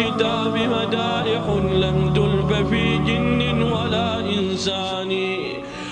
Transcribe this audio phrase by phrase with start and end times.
[0.00, 1.44] الكتاب مدائح
[1.84, 5.12] لم تلف في جن ولا إنسان.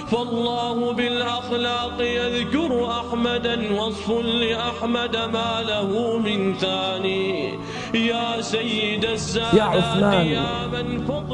[0.08, 4.10] فالله بالأخلاق يذكر أحمدا وصف
[4.40, 7.52] لأحمد ما له من ثاني.
[7.94, 10.26] يا سيد السادات يا عثمان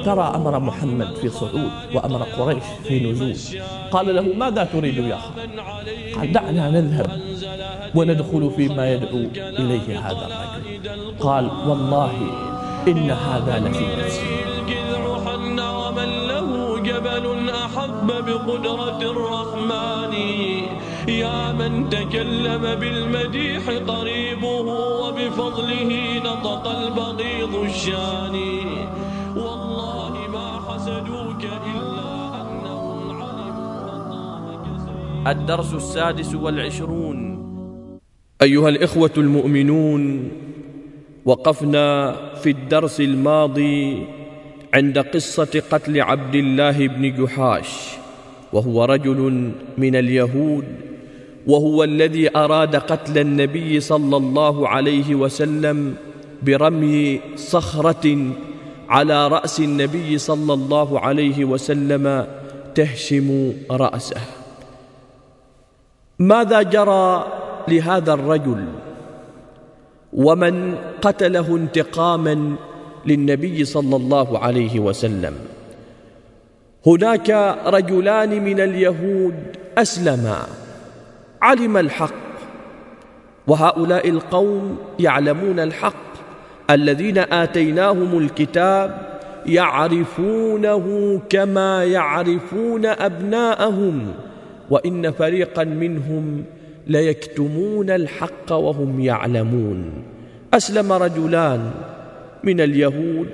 [0.05, 3.34] ترى أمر محمد في صعود وأمر قريش في نزول.
[3.91, 5.61] قال له ماذا تريد يا خالد
[6.16, 7.20] قال دعنا نذهب
[7.95, 11.19] وندخل فيما يدعو إليه هذا الرجل.
[11.20, 12.12] قال والله
[12.88, 14.45] إن هذا لفي نفسي.
[14.45, 20.12] الجذع حن ومن له جبل أحب بقدرة الرحمن
[21.09, 24.66] يا من تكلم بالمديح قريبه
[25.02, 25.91] وبفضله
[26.24, 28.37] نطق البغيض الشان.
[29.37, 34.51] والله ما حسدوك إلا أنهم علموا
[35.30, 37.18] الدرس السادس والعشرون.
[38.43, 40.30] أيها الإخوة المؤمنون
[41.25, 44.07] وقفنا في الدرس الماضي
[44.75, 47.69] عند قصة قتل عبد الله بن جحاش
[48.53, 50.65] وهو رجل من اليهود
[51.47, 55.95] وهو الذي أراد قتل النبي صلى الله عليه وسلم
[56.43, 58.17] برمي صخرة
[58.89, 62.27] على رأس النبي صلى الله عليه وسلم
[62.75, 64.21] تهشم رأسه.
[66.19, 67.27] ماذا جرى
[67.69, 68.65] لهذا الرجل؟
[70.15, 72.56] ومن قتله انتقاما
[73.06, 75.34] للنبي صلى الله عليه وسلم.
[76.87, 79.34] هناك رجلان من اليهود
[79.78, 80.47] أسلما.
[81.43, 82.15] علم الحق.
[83.47, 86.15] وهؤلاء القوم يعلمون الحق.
[86.71, 94.12] الذين آتيناهم الكتاب يعرفونه كما يعرفون أبناءهم.
[94.71, 96.44] وإن فريقا منهم
[96.87, 99.93] ليكتمون الحق وهم يعلمون.
[100.54, 101.71] أسلم رجلان
[102.45, 103.28] من اليهود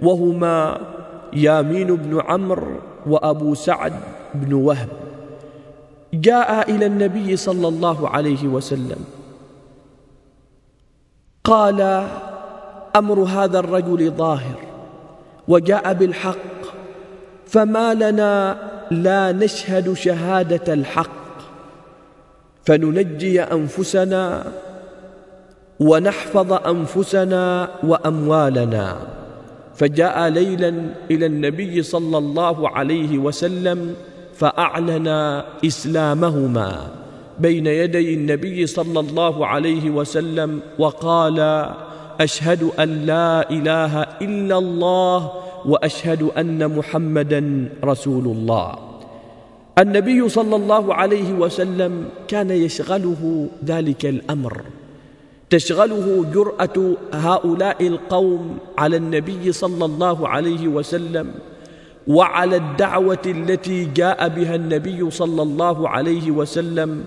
[0.00, 0.80] وهما
[1.32, 2.76] يامين بن عمرو
[3.06, 3.92] وأبو سعد
[4.34, 4.88] بن وهب.
[6.14, 9.04] جاء إلى النبي صلى الله عليه وسلم.
[11.44, 12.06] قال
[12.96, 14.58] أمر هذا الرجل ظاهر
[15.48, 16.36] وجاء بالحق
[17.46, 18.56] فما لنا
[18.90, 21.21] لا نشهد شهادة الحق.
[22.64, 24.44] فننجي أنفسنا
[25.80, 28.96] ونحفظ أنفسنا وأموالنا.
[29.74, 30.72] فجاء ليلا
[31.10, 33.94] إلى النبي صلى الله عليه وسلم
[34.36, 35.08] فأعلن
[35.64, 36.70] إسلامهما
[37.38, 41.38] بين يدي النبي صلى الله عليه وسلم وقال
[42.20, 45.32] أشهد أن لا إله إلا الله
[45.66, 48.91] وأشهد أن محمدا رسول الله.
[49.78, 54.60] النبي صلى الله عليه وسلم كان يشغله ذلك الأمر.
[55.50, 61.34] تشغله جرأة هؤلاء القوم على النبي صلى الله عليه وسلم
[62.06, 67.04] وعلى الدعوة التي جاء بها النبي صلى الله عليه وسلم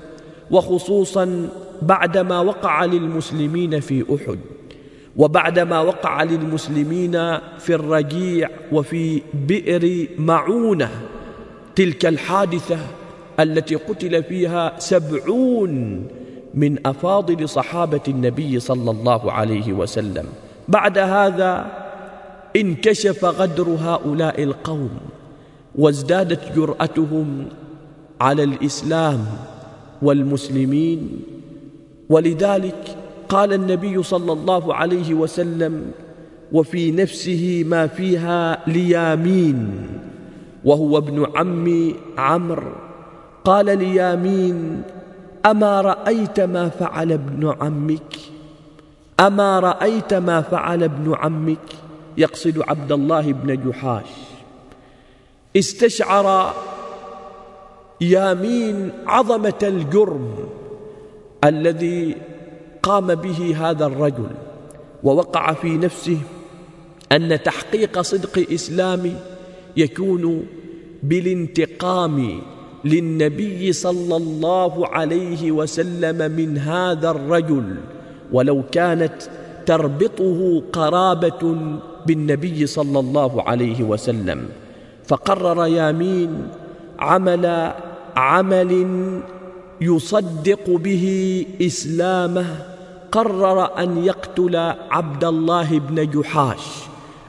[0.52, 1.50] وخصوصا
[1.82, 4.40] بعدما وقع للمسلمين في أحد
[5.18, 7.12] وبعدما وقع للمسلمين
[7.60, 10.90] في الرجيع وفي بئر معونة.
[11.76, 12.78] تلك الحادثة
[13.40, 16.06] التي قتل فيها سبعون
[16.54, 20.26] من أفاضل صحابة النبي صلى الله عليه وسلم.
[20.68, 21.66] بعد هذا
[22.56, 24.90] انكشف غدر هؤلاء القوم
[25.76, 27.46] وازدادت جرأتهم
[28.22, 29.26] على الإسلام
[30.02, 31.20] والمسلمين.
[32.10, 32.98] ولذلك
[33.30, 35.92] قال النبي صلى الله عليه وسلم
[36.52, 39.88] وفي نفسه ما فيها ليامين
[40.66, 42.72] وهو ابن عم عمرو.
[43.46, 44.84] قال ليامين
[45.46, 48.16] أما رأيت ما فعل ابن عمك؟
[49.20, 51.68] أما رأيت ما فعل ابن عمك؟
[52.18, 54.10] يقصد عبد الله بن جحاش.
[55.56, 56.54] استشعر
[58.02, 60.36] يامين عظمة الجرم
[61.44, 62.16] الذي
[62.84, 64.28] قام به هذا الرجل
[65.04, 66.18] ووقع في نفسه
[67.12, 69.16] أن تحقيق صدق إسلامه
[69.78, 70.48] يكون
[71.10, 72.42] بالانتقام
[72.86, 77.76] للنبي صلى الله عليه وسلم من هذا الرجل
[78.32, 79.18] ولو كانت
[79.66, 81.44] تربطه قرابة
[82.06, 84.40] بالنبي صلى الله عليه وسلم.
[85.08, 86.48] فقرر يامين
[87.00, 87.46] عمل
[88.16, 88.72] عمل
[89.82, 91.06] يصدق به
[91.62, 92.46] إسلامه
[93.12, 94.56] قرر أن يقتل
[94.92, 96.66] عبد الله بن جحاش.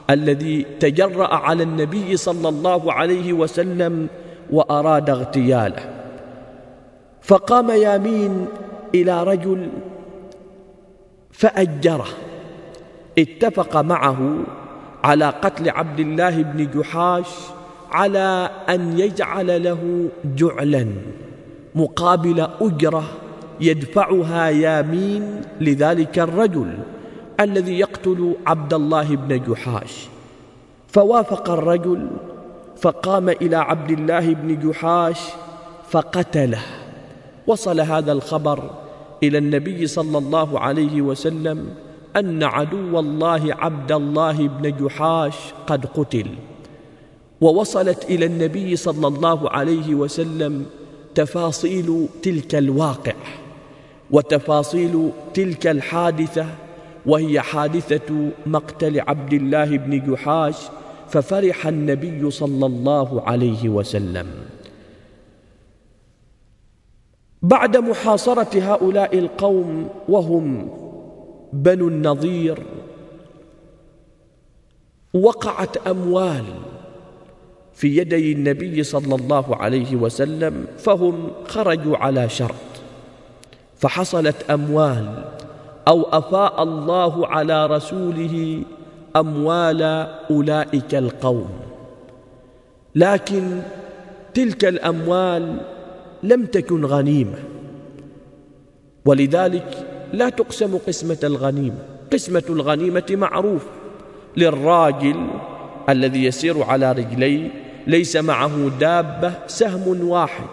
[0.09, 4.07] الذي تجرأ على النبي صلى الله عليه وسلم
[4.51, 5.83] وأراد اغتياله.
[7.21, 8.45] فقام يامين
[8.95, 9.69] إلى رجل
[11.31, 12.07] فأجره
[13.19, 14.39] اتفق معه
[15.03, 17.27] على قتل عبد الله بن جحاش
[17.91, 20.87] على أن يجعل له جعلا
[21.75, 23.03] مقابل أجرة
[23.61, 26.73] يدفعها يامين لذلك الرجل.
[27.39, 30.07] الذي يقتل عبد الله بن جحاش.
[30.87, 32.07] فوافق الرجل
[32.77, 35.19] فقام إلى عبد الله بن جحاش
[35.89, 36.61] فقتله.
[37.47, 38.71] وصل هذا الخبر
[39.23, 41.69] إلى النبي صلى الله عليه وسلم
[42.15, 45.35] أن عدو الله عبد الله بن جحاش
[45.67, 46.27] قد قتل.
[47.41, 50.65] ووصلت إلى النبي صلى الله عليه وسلم
[51.15, 53.15] تفاصيل تلك الواقع
[54.11, 56.45] وتفاصيل تلك الحادثة
[57.07, 60.55] وهي حادثة مقتل عبد الله بن جحاش
[61.09, 64.27] ففرح النبي صلى الله عليه وسلم.
[67.41, 70.69] بعد محاصرة هؤلاء القوم وهم
[71.53, 72.63] بنو النضير
[75.13, 76.45] وقعت أموال
[77.73, 82.67] في يدي النبي صلى الله عليه وسلم فهم خرجوا على شرط
[83.77, 85.36] فحصلت أموال
[85.87, 88.63] أو أفاء الله على رسوله
[89.15, 89.81] أموال
[90.31, 91.49] أولئك القوم.
[92.95, 93.61] لكن
[94.33, 95.57] تلك الأموال
[96.23, 97.37] لم تكن غنيمة.
[99.05, 101.79] ولذلك لا تقسم قسمة الغنيمة.
[102.13, 103.65] قسمة الغنيمة معروف
[104.37, 105.27] للراجل
[105.89, 107.49] الذي يسير على رجليه
[107.87, 110.47] ليس معه دابة سهم واحد.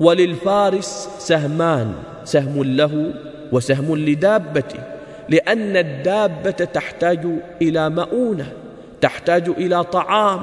[0.00, 1.94] وللفارس سهمان
[2.24, 3.14] سهم له
[3.52, 4.80] وسهم لدابته
[5.28, 7.26] لأن الدابة تحتاج
[7.62, 8.52] إلى مؤونة
[9.00, 10.42] تحتاج إلى طعام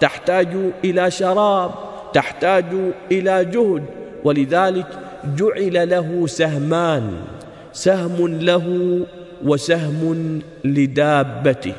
[0.00, 0.48] تحتاج
[0.84, 1.70] إلى شراب
[2.12, 2.64] تحتاج
[3.12, 3.84] إلى جهد
[4.24, 4.86] ولذلك
[5.36, 7.10] جعل له سهمان
[7.72, 9.00] سهم له
[9.44, 11.72] وسهم لدابته.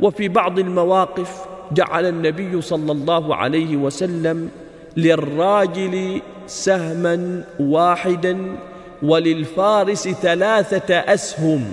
[0.00, 4.48] وفي بعض المواقف جعل النبي صلى الله عليه وسلم
[4.96, 8.56] للراجل سهما واحدا
[9.02, 11.64] وللفارس ثلاثة أسهم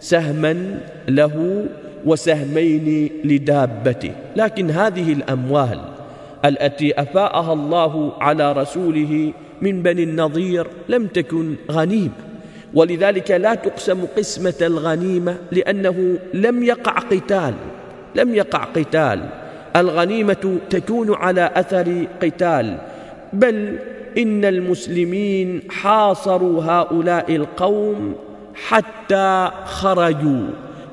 [0.00, 1.66] سهما له
[2.04, 4.12] وسهمين لدابته.
[4.36, 5.80] لكن هذه الأموال
[6.44, 9.32] التي أفاءها الله على رسوله
[9.62, 12.22] من بني النظير لم تكن غنيمة.
[12.74, 17.54] ولذلك لا تقسم قسمة الغنيمة لأنه لم يقع قتال
[18.14, 19.20] لم يقع قتال.
[19.76, 22.78] الغنيمة تكون على أثر قتال
[23.32, 23.78] بل
[24.18, 28.14] إن المسلمين حاصروا هؤلاء القوم
[28.54, 30.46] حتى خرجوا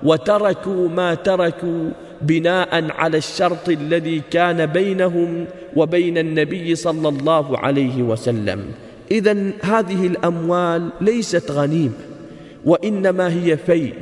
[0.04, 1.90] وتركوا ما تركوا
[2.22, 5.46] بناء على الشرط الذي كان بينهم
[5.76, 8.66] وبين النبي صلى الله عليه وسلم.
[9.12, 11.94] إذا هذه الأموال ليست غنيمة
[12.66, 13.94] وإنما هي فيء.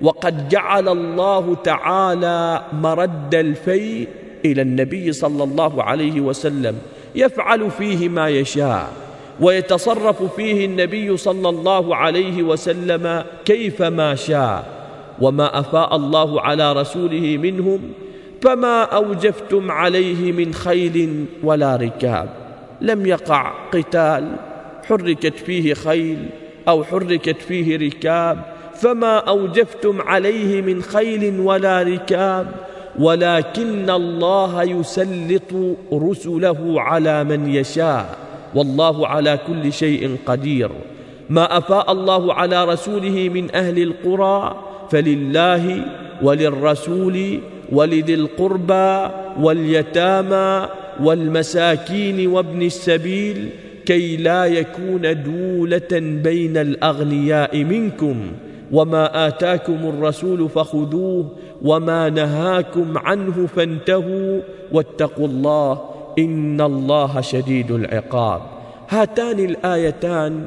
[0.00, 4.08] وقد جعل الله تعالى مرد الفيء
[4.44, 6.74] إلى النبي صلى الله عليه وسلم.
[7.16, 8.92] يفعل فيه ما يشاء
[9.40, 14.66] ويتصرف فيه النبي صلى الله عليه وسلم كيفما شاء
[15.20, 17.80] وما أفاء الله على رسوله منهم
[18.42, 22.28] فما أوجفتم عليه من خيل ولا ركاب.
[22.80, 24.36] لم يقع قتال
[24.88, 26.26] حركت فيه خيل
[26.68, 28.38] أو حركت فيه ركاب
[28.74, 32.46] فما أوجفتم عليه من خيل ولا ركاب
[32.98, 35.52] ولكن الله يسلط
[35.92, 38.18] رسله على من يشاء.
[38.54, 40.70] والله على كل شيء قدير.
[41.30, 44.56] ما أفاء الله على رسوله من أهل القرى
[44.90, 45.84] فلله
[46.22, 47.40] وللرسول
[47.72, 49.08] ولذي القربى
[49.40, 50.68] واليتامى
[51.02, 53.48] والمساكين وابن السبيل
[53.86, 58.16] كي لا يكون دولة بين الأغنياء منكم.
[58.72, 61.30] وما آتاكم الرسول فخذوه
[61.62, 64.40] وما نهاكم عنه فانتهوا
[64.72, 65.80] واتقوا الله
[66.18, 68.40] إن الله شديد العقاب
[68.88, 70.44] هاتان الآيتان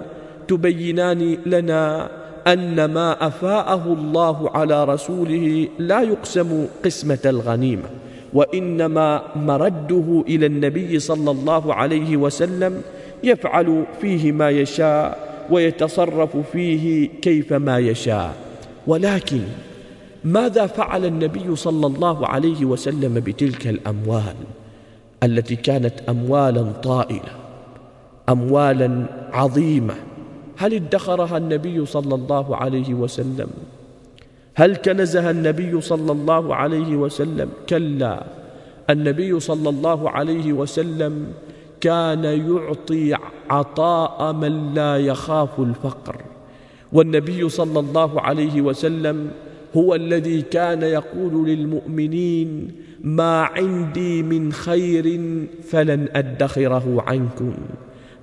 [0.47, 2.09] تبينان لنا
[2.47, 7.89] أن ما أفاءه الله على رسوله لا يقسم قسمة الغنيمة
[8.33, 12.81] وإنما مرده إلى النبي صلى الله عليه وسلم
[13.23, 18.33] يفعل فيه ما يشاء ويتصرف فيه كيفما يشاء.
[18.87, 19.41] ولكن
[20.23, 24.35] ماذا فعل النبي صلى الله عليه وسلم بتلك الأموال
[25.23, 27.31] التي كانت أموالا طائلة
[28.29, 29.95] أموالا عظيمة؟
[30.57, 33.47] هل ادخرها النبي صلى الله عليه وسلم؟
[34.55, 38.23] هل كنزها النبي صلى الله عليه وسلم؟ كلا
[38.89, 41.33] النبي صلى الله عليه وسلم
[41.81, 43.15] كان يعطي
[43.49, 46.15] عطاء من لا يخاف الفقر
[46.93, 49.31] والنبي صلى الله عليه وسلم
[49.77, 52.71] هو الذي كان يقول للمؤمنين
[53.03, 55.21] ما عندي من خير
[55.63, 57.53] فلن أدخره عنكم.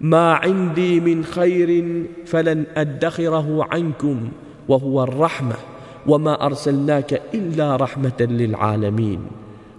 [0.01, 4.29] ما عندي من خير فلن أدخره عنكم
[4.69, 5.55] وهو الرحمة
[6.07, 9.21] وما أرسلناك إلا رحمة للعالمين.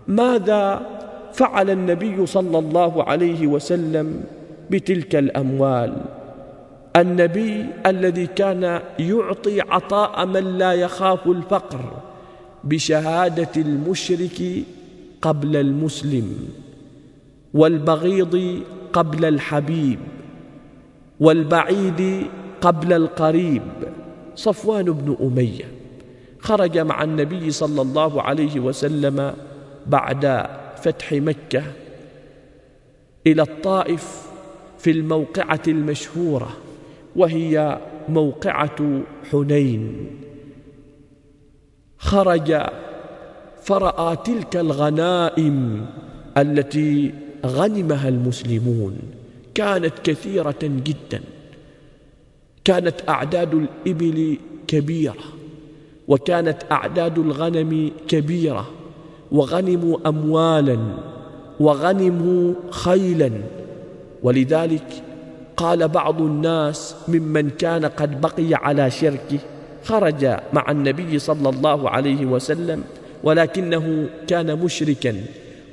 [0.07, 0.87] ماذا
[1.33, 4.23] فعل النبي صلى الله عليه وسلم
[4.71, 6.16] بتلك الأموال؟
[6.97, 11.93] النبي الذي كان يعطي عطاء من لا يخاف الفقر
[12.63, 14.63] بشهادة المشرك
[15.21, 16.49] قبل المسلم
[17.53, 18.61] والبغيض
[18.93, 19.99] قبل الحبيب
[21.19, 22.27] والبعيد
[22.61, 23.61] قبل القريب.
[24.35, 25.65] صفوان بن أمية
[26.39, 29.33] خرج مع النبي صلى الله عليه وسلم
[29.87, 31.63] بعد فتح مكة
[33.27, 34.27] إلى الطائف
[34.79, 36.57] في الموقعة المشهورة.
[37.17, 40.07] وهي موقعة حنين.
[41.97, 42.61] خرج
[43.63, 45.85] فرأى تلك الغنائم
[46.37, 47.13] التي
[47.45, 48.97] غنمها المسلمون.
[49.55, 51.21] كانت كثيرة جدا.
[52.63, 55.15] كانت أعداد الإبل كبيرة
[56.07, 58.69] وكانت أعداد الغنم كبيرة
[59.31, 60.77] وغنموا أموالا
[61.59, 63.31] وغنموا خيلا.
[64.23, 65.03] ولذلك
[65.57, 69.39] قال بعض الناس ممن كان قد بقي على شركه
[69.83, 72.83] خرج مع النبي صلى الله عليه وسلم
[73.23, 75.15] ولكنه كان مشركا.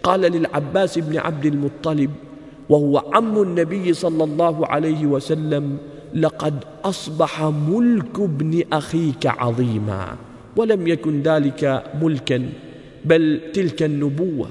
[0.03, 2.11] قال للعباس بن عبد المطلب
[2.69, 5.77] وهو عم النبي صلى الله عليه وسلم
[6.15, 10.17] لقد أصبح ملك ابن أخيك عظيما
[10.57, 12.49] ولم يكن ذلك ملكا
[13.05, 14.49] بل تلك النبوة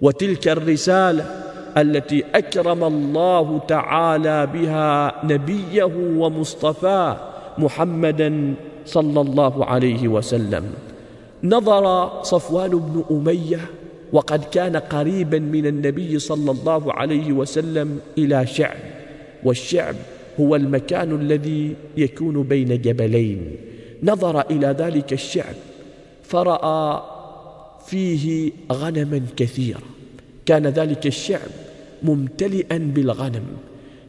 [0.00, 7.16] وتلك الرسالة التي أكرم الله تعالى بها نبيه ومصطفاه
[7.58, 8.54] محمدا
[8.86, 10.64] صلى الله عليه وسلم.
[11.44, 11.84] نظر
[12.22, 13.60] صفوان بن أمية
[14.12, 18.76] وقد كان قريبا من النبي صلى الله عليه وسلم إلى شعب
[19.44, 19.94] والشعب
[20.40, 23.56] هو المكان الذي يكون بين جبلين.
[24.02, 25.54] نظر إلى ذلك الشعب
[26.22, 27.02] فرأى
[27.86, 29.80] فيه غنما كثيرا.
[30.46, 31.50] كان ذلك الشعب
[32.02, 33.46] ممتلئا بالغنم.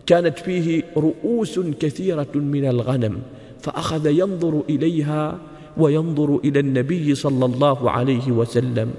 [0.06, 3.20] كانت فيه رؤوس كثيرة من الغنم
[3.60, 5.38] فأخذ ينظر إليها
[5.78, 8.92] وينظر إلى النبي صلى الله عليه وسلم.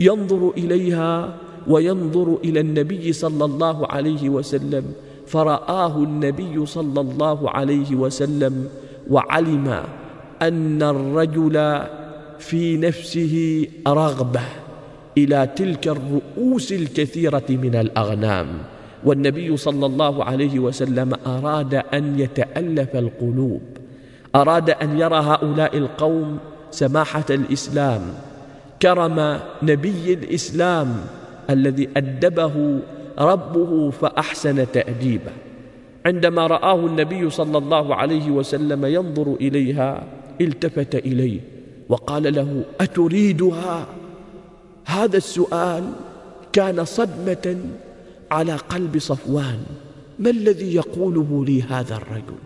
[0.00, 4.84] ينظر إليها وينظر إلى النبي صلى الله عليه وسلم.
[5.26, 8.68] فرآه النبي صلى الله عليه وسلم
[9.10, 9.82] وعلم
[10.42, 11.56] أن الرجل
[12.38, 14.67] في نفسه رغبة.
[15.18, 18.46] إلى تلك الرؤوس الكثيرة من الأغنام.
[19.04, 23.62] والنبي صلى الله عليه وسلم أراد أن يتألف القلوب
[24.34, 26.38] أراد أن يرى هؤلاء القوم
[26.70, 28.02] سماحة الإسلام
[28.82, 30.88] كرم نبي الإسلام
[31.50, 32.54] الذي أدبه
[33.18, 35.32] ربه فأحسن تأديبه.
[36.06, 40.02] عندما رآه النبي صلى الله عليه وسلم ينظر إليها
[40.40, 41.40] التفت إليه
[41.88, 43.86] وقال له أتريدها؟
[44.88, 45.92] هذا السؤال
[46.52, 47.56] كان صدمة
[48.30, 49.58] على قلب صفوان.
[50.18, 52.38] ما الذي يقوله لي هذا الرجل؟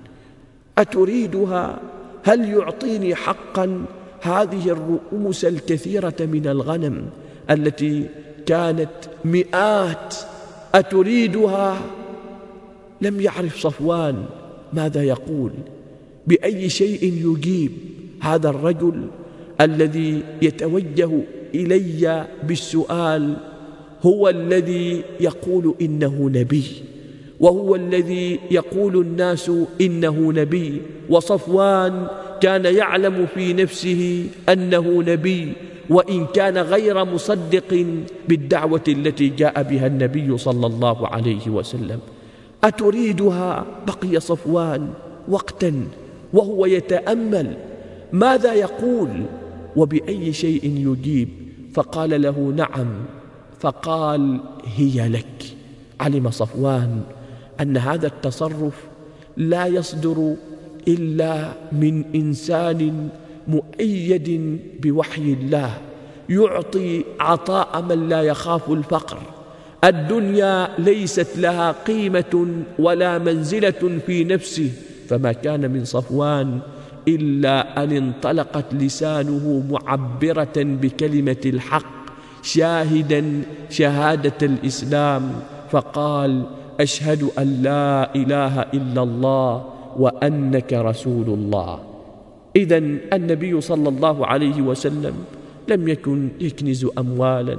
[0.78, 1.80] أتريدها؟
[2.24, 3.84] هل يعطيني حقا
[4.20, 7.06] هذه الرؤوس الكثيرة من الغنم
[7.50, 8.08] التي
[8.46, 8.90] كانت
[9.24, 10.14] مئات؟
[10.74, 11.80] أتريدها؟
[13.00, 14.24] لم يعرف صفوان
[14.72, 15.50] ماذا يقول.
[16.26, 17.72] بأي شيء يجيب
[18.20, 19.06] هذا الرجل
[19.60, 21.10] الذي يتوجه
[21.54, 23.36] إلي بالسؤال
[24.02, 26.64] هو الذي يقول إنه نبي
[27.40, 32.06] وهو الذي يقول الناس إنه نبي وصفوان
[32.40, 35.52] كان يعلم في نفسه أنه نبي
[35.90, 37.86] وإن كان غير مصدق
[38.28, 42.00] بالدعوة التي جاء بها النبي صلى الله عليه وسلم.
[42.64, 44.88] أتريدها؟ بقي صفوان
[45.28, 45.84] وقتا
[46.32, 47.56] وهو يتأمل
[48.12, 49.08] ماذا يقول
[49.76, 51.41] وبأي شيء يجيب.
[51.72, 52.88] فقال له نعم
[53.60, 54.40] فقال
[54.76, 55.44] هي لك.
[56.00, 57.00] علم صفوان
[57.60, 58.74] أن هذا التصرف
[59.36, 60.34] لا يصدر
[60.88, 63.08] إلا من إنسان
[63.48, 65.78] مؤيد بوحي الله
[66.28, 69.18] يعطي عطاء من لا يخاف الفقر.
[69.84, 72.46] الدنيا ليست لها قيمة
[72.78, 74.70] ولا منزلة في نفسه
[75.08, 76.60] فما كان من صفوان
[77.08, 82.02] إلا أن انطلقت لسانه معبرة بكلمة الحق
[82.42, 85.32] شاهدا شهادة الإسلام
[85.70, 86.42] فقال
[86.80, 89.64] أشهد أن لا إله إلا الله
[89.96, 91.78] وأنك رسول الله.
[92.56, 92.76] إذا
[93.12, 95.14] النبي صلى الله عليه وسلم
[95.68, 97.58] لم يكن يكنز أموالا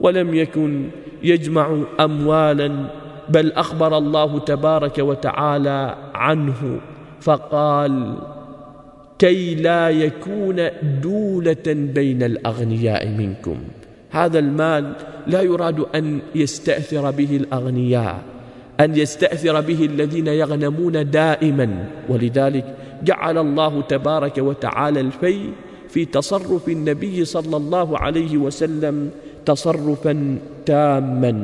[0.00, 0.88] ولم يكن
[1.22, 2.86] يجمع أموالا
[3.28, 6.80] بل أخبر الله تبارك وتعالى عنه
[7.20, 8.14] فقال
[9.20, 10.56] كي لا يكون
[11.04, 13.56] دولة بين الأغنياء منكم.
[14.10, 14.84] هذا المال
[15.26, 18.16] لا يراد أن يستأثر به الأغنياء
[18.80, 21.68] أن يستأثر به الذين يغنمون دائما.
[22.08, 22.64] ولذلك
[23.04, 25.38] جعل الله تبارك وتعالى الفي
[25.88, 29.10] في تصرف النبي صلى الله عليه وسلم
[29.46, 31.34] تصرفا تاما.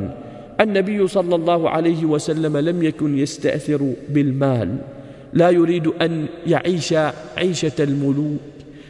[0.61, 4.96] النبي صلى الله عليه وسلم لم يكن يستأثر بالمال.
[5.37, 6.93] لا يريد أن يعيش
[7.37, 8.41] عيشة الملوك.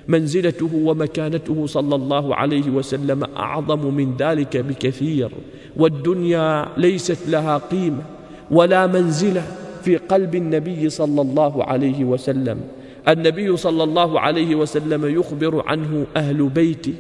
[0.08, 5.32] منزلته ومكانته صلى الله عليه وسلم أعظم من ذلك بكثير.
[5.78, 8.04] والدنيا ليست لها قيمة
[8.52, 9.44] ولا منزلة
[9.84, 12.60] في قلب النبي صلى الله عليه وسلم.
[13.08, 16.94] النبي صلى الله عليه وسلم يخبر عنه أهل بيته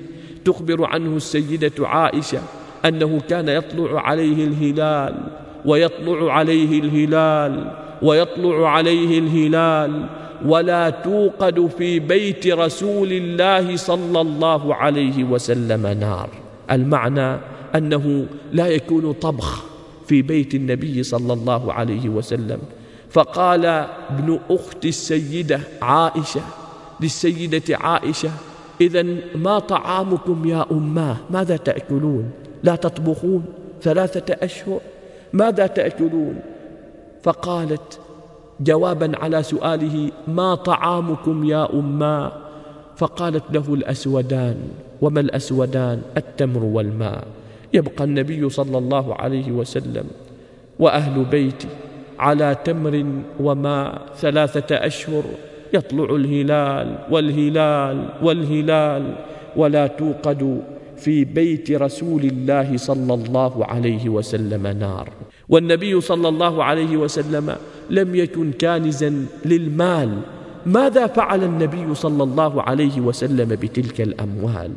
[0.46, 2.42] تخبر عنه السيدة عائشة
[2.86, 5.16] أنه كان يطلع عليه الهلال
[5.66, 7.87] ويطلع عليه الهلال.
[8.01, 10.10] ويطلع عليه الهلال
[10.46, 16.30] ولا توقد في بيت رسول الله صلى الله عليه وسلم نار.
[16.72, 17.38] المعنى
[17.75, 19.63] أنه لا يكون طبخ
[20.08, 22.60] في بيت النبي صلى الله عليه وسلم.
[23.10, 26.42] فقال ابن أخت السيدة عائشة
[27.01, 28.30] للسيدة عائشة
[28.82, 32.32] إذا ما طعامكم يا أماه ماذا تأكلون؟
[32.63, 33.46] لا تطبخون
[33.82, 34.80] ثلاثة أشهر؟
[35.34, 36.39] ماذا تأكلون؟
[37.24, 38.00] فقالت
[38.60, 42.32] جوابا على سؤاله ما طعامكم يا أماه
[42.98, 44.58] فقالت له الأسودان
[45.02, 47.24] وما الأسودان؟ التمر والماء.
[47.74, 50.06] يبقى النبي صلى الله عليه وسلم
[50.80, 51.70] وأهل بيته
[52.20, 53.06] على تمر
[53.40, 55.24] وماء ثلاثة أشهر
[55.74, 59.15] يطلع الهلال والهلال والهلال
[59.56, 60.62] ولا توقد
[60.98, 65.10] في بيت رسول الله صلى الله عليه وسلم نار.
[65.50, 67.56] والنبي صلى الله عليه وسلم
[67.90, 70.20] لم يكن كانزا للمال.
[70.66, 74.72] ماذا فعل النبي صلى الله عليه وسلم بتلك الأموال؟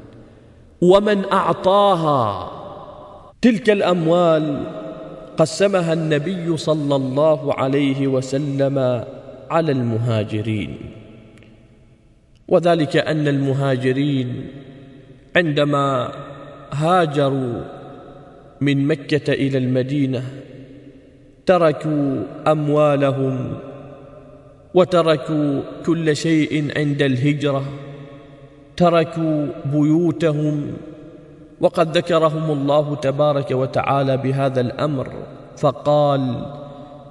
[0.81, 2.53] ومن أعطاها؟
[3.43, 4.65] تلك الأموال
[5.37, 9.05] قسمها النبي صلى الله عليه وسلم
[9.51, 10.77] على المهاجرين.
[12.49, 14.47] وذلك أن المهاجرين
[15.37, 16.13] عندما
[16.73, 17.63] هاجروا
[18.61, 20.23] من مكة إلى المدينة
[21.51, 23.53] تركوا أموالهم
[24.75, 27.63] وتركوا كل شيء عند الهجرة
[28.77, 30.73] تركوا بيوتهم
[31.61, 35.09] وقد ذكرهم الله تبارك وتعالى بهذا الأمر
[35.57, 36.47] فقال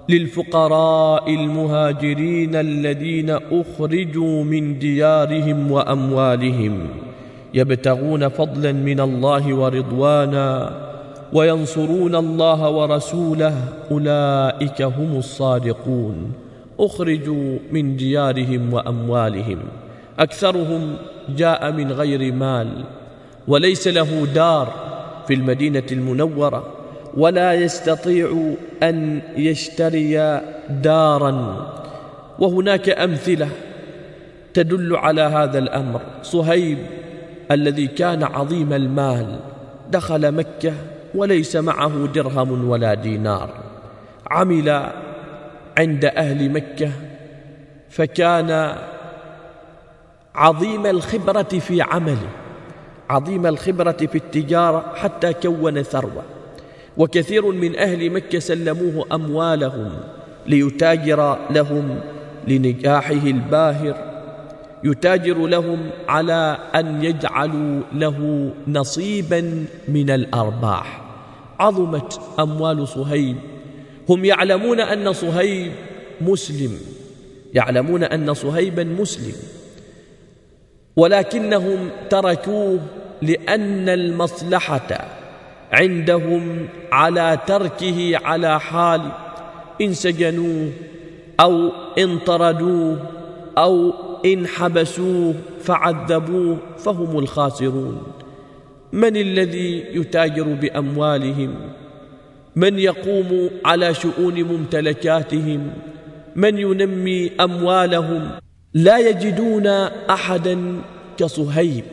[0.09, 6.87] للفقراء المهاجرين الذين أخرجوا من ديارهم وأموالهم
[7.53, 10.71] يبتغون فضلا من الله ورضوانا
[11.33, 13.55] وينصرون الله ورسوله
[13.91, 16.31] أولئك هم الصادقون.
[16.79, 19.59] أخرجوا من ديارهم وأموالهم.
[20.19, 20.95] أكثرهم
[21.37, 22.67] جاء من غير مال.
[23.47, 24.73] وليس له دار
[25.27, 26.63] في المدينة المنورة.
[27.17, 31.67] ولا يستطيع أن يشتري دارا.
[32.39, 33.49] وهناك أمثلة
[34.53, 36.01] تدل على هذا الأمر.
[36.23, 36.77] صهيب
[37.51, 39.39] الذي كان عظيم المال
[39.91, 40.73] دخل مكة
[41.15, 43.49] وليس معه درهم ولا دينار.
[44.31, 44.89] عمل
[45.77, 46.91] عند أهل مكة
[47.89, 48.75] فكان
[50.35, 52.29] عظيم الخبرة في عمله
[53.09, 56.23] عظيم الخبرة في التجارة حتى كون ثروة.
[56.97, 59.91] وكثير من أهل مكة سلموه أموالهم
[60.47, 61.99] ليتاجر لهم
[62.47, 64.08] لنجاحه الباهر.
[64.83, 71.01] يتاجر لهم على أن يجعلوا له نصيبا من الأرباح.
[71.59, 73.37] عظمت أموال صهيب.
[74.09, 75.71] هم يعلمون أن صهيب
[76.21, 76.71] مسلم.
[77.53, 79.35] يعلمون أن صهيبا مسلم.
[80.95, 82.79] ولكنهم تركوه
[83.21, 85.05] لأن المصلحة
[85.71, 89.01] عندهم على تركه على حال
[89.81, 90.71] إن سجنوه
[91.39, 92.99] أو إن طردوه
[93.57, 93.93] أو
[94.25, 98.03] إن حبسوه فعذبوه فهم الخاسرون.
[98.93, 101.55] من الذي يتاجر بأموالهم؟
[102.55, 105.71] من يقوم على شؤون ممتلكاتهم؟
[106.35, 108.29] من ينمي أموالهم؟
[108.73, 109.67] لا يجدون
[110.09, 110.81] أحدا
[111.17, 111.83] كصهيب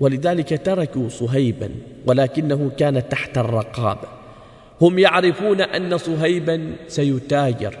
[0.00, 1.70] ولذلك تركوا صهيبا
[2.06, 4.08] ولكنه كان تحت الرقابة
[4.80, 7.78] هم يعرفون أن صهيبا سيتاجر.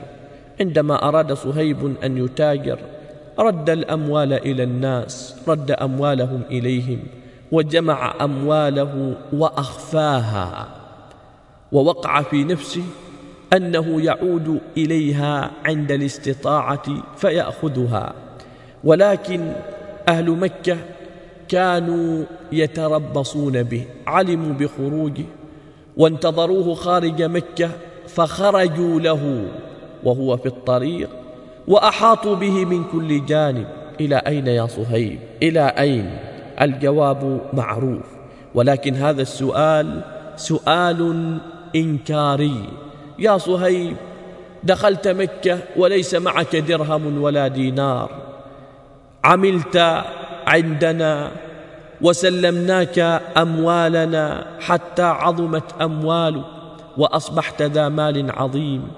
[0.60, 2.78] عندما أراد صهيب أن يتاجر
[3.38, 6.98] رد الأموال إلى الناس رد أموالهم إليهم
[7.52, 10.68] وجمع أمواله وأخفاها
[11.72, 12.82] ووقع في نفسه
[13.52, 16.82] أنه يعود إليها عند الاستطاعة
[17.16, 18.14] فيأخذها.
[18.84, 19.52] ولكن
[20.08, 20.76] أهل مكة
[21.48, 25.24] كانوا يتربصون به علموا بخروجه
[25.96, 27.70] وانتظروه خارج مكة
[28.08, 29.44] فخرجوا له
[30.04, 31.10] وهو في الطريق
[31.68, 33.66] وأحاطوا به من كل جانب.
[34.00, 36.18] إلى أين يا صهيب؟ إلى أين؟
[36.60, 38.06] الجواب معروف.
[38.54, 40.00] ولكن هذا السؤال
[40.36, 41.38] سؤال
[41.76, 42.68] إنكاري.
[43.18, 43.96] يا صهيب
[44.62, 48.10] دخلت مكة وليس معك درهم ولا دينار.
[49.24, 50.04] عملت
[50.46, 51.30] عندنا
[52.00, 52.98] وسلمناك
[53.36, 56.44] أموالنا حتى عظمت أموالك
[56.96, 58.88] وأصبحت ذا مال عظيم.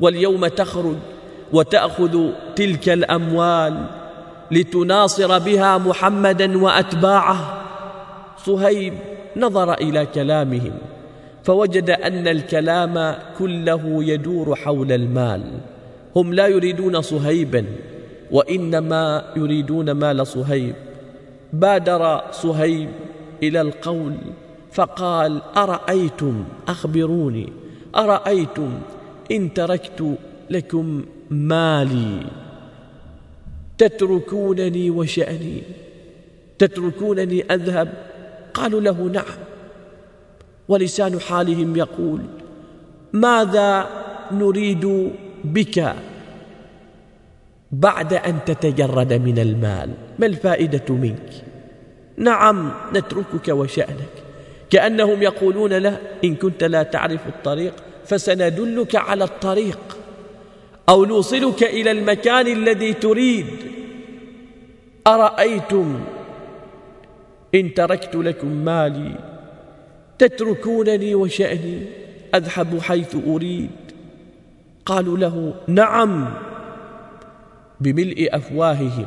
[0.00, 0.96] واليوم تخرج
[1.52, 3.86] وتأخذ تلك الأموال
[4.50, 7.60] لتناصر بها محمدا وأتباعه.
[8.38, 8.94] صهيب
[9.36, 10.72] نظر إلى كلامهم
[11.42, 15.42] فوجد أن الكلام كله يدور حول المال.
[16.16, 17.64] هم لا يريدون صهيبا
[18.30, 20.74] وإنما يريدون مال صهيب.
[21.52, 22.88] بادر صهيب
[23.42, 24.14] إلى القول
[24.72, 27.52] فقال أرأيتم أخبروني
[27.96, 28.70] أرأيتم
[29.30, 30.16] إن تركت
[30.50, 32.26] لكم مالي.
[33.78, 35.62] تتركونني وشأني.
[36.58, 37.92] تتركونني أذهب.
[38.54, 39.38] قالوا له نعم.
[40.68, 42.20] ولسان حالهم يقول
[43.12, 43.88] ماذا
[44.32, 45.12] نريد
[45.44, 45.94] بك
[47.72, 51.30] بعد أن تتجرد من المال؟ ما الفائدة منك؟
[52.16, 54.14] نعم نتركك وشأنك.
[54.70, 59.93] كأنهم يقولون له إن كنت لا تعرف الطريق فسندلك على الطريق.
[60.88, 63.46] أو نوصلك إلى المكان الذي تريد.
[65.06, 66.00] أرأيتم
[67.54, 69.14] إن تركت لكم مالي
[70.18, 71.82] تتركونني وشأني
[72.34, 73.70] أذهب حيث أريد؟
[74.86, 76.34] قالوا له نعم
[77.80, 79.06] بملء أفواههم.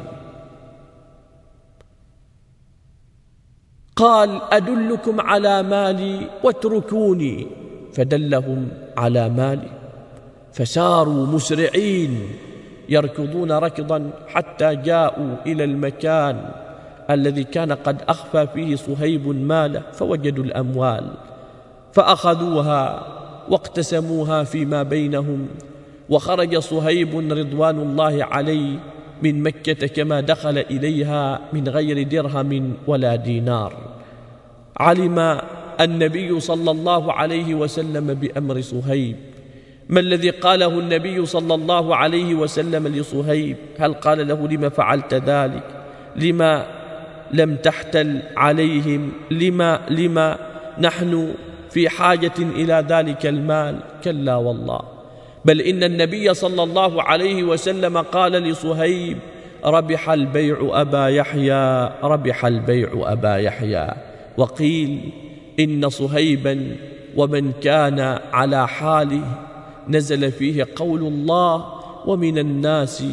[3.95, 7.47] قال أدلكم على مالي واتركوني
[7.93, 9.76] فدلهم على مالي.
[10.53, 12.19] فساروا مسرعين
[12.89, 16.49] يركضون ركضا حتى جاءوا إلى المكان
[17.09, 21.03] الذي كان قد أخفى فيه صهيب ماله فوجدوا الأموال
[21.93, 23.07] فأخذوها
[23.49, 25.47] واقتسموها فيما بينهم
[26.09, 28.79] وخرج صهيب رضوان الله عليه
[29.23, 33.73] من مكة كما دخل إليها من غير درهم ولا دينار.
[34.77, 35.39] علم
[35.81, 39.15] النبي صلى الله عليه وسلم بأمر صهيب
[39.89, 45.63] ما الذي قاله النبي صلى الله عليه وسلم لصهيب؟ هل قال له لما فعلت ذلك؟
[46.15, 46.65] لما
[47.31, 50.37] لم تحتل عليهم؟ لما لما
[50.79, 51.33] نحن
[51.69, 54.79] في حاجة إلى ذلك المال؟ كلا والله.
[55.45, 59.17] بل إن النبي صلى الله عليه وسلم قال لصهيب
[59.65, 63.87] ربح البيع أبا يحيى ربح البيع أبا يحيى.
[64.37, 65.11] وقيل
[65.59, 66.75] إن صهيبا
[67.15, 69.47] ومن كان على حاله
[69.89, 71.65] نزل فيه قول الله
[72.05, 73.03] ومن الناس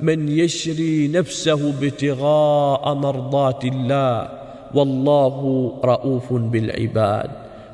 [0.00, 4.28] من يشري نفسه ابتغاء مرضات الله
[4.74, 7.30] والله رؤوف بالعباد.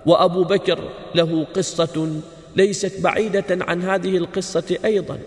[0.06, 0.78] وأبو بكر
[1.14, 2.08] له قصة
[2.56, 5.18] ليست بعيدة عن هذه القصة أيضا.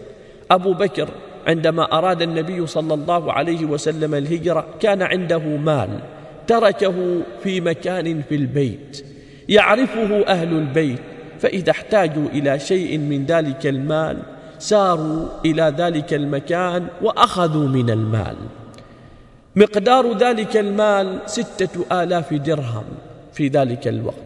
[0.52, 1.10] أبو بكر
[1.48, 6.00] عندما أراد النبي صلى الله عليه وسلم الهجرة كان عنده مال
[6.48, 9.06] تركه في مكان في البيت
[9.50, 11.00] يعرفه أهل البيت
[11.44, 14.18] فإذا احتاجوا إلى شيء من ذلك المال
[14.60, 18.36] ساروا إلى ذلك المكان وأخذوا من المال.
[19.56, 22.84] مقدار ذلك المال ستة آلاف درهم
[23.34, 24.24] في ذلك الوقت.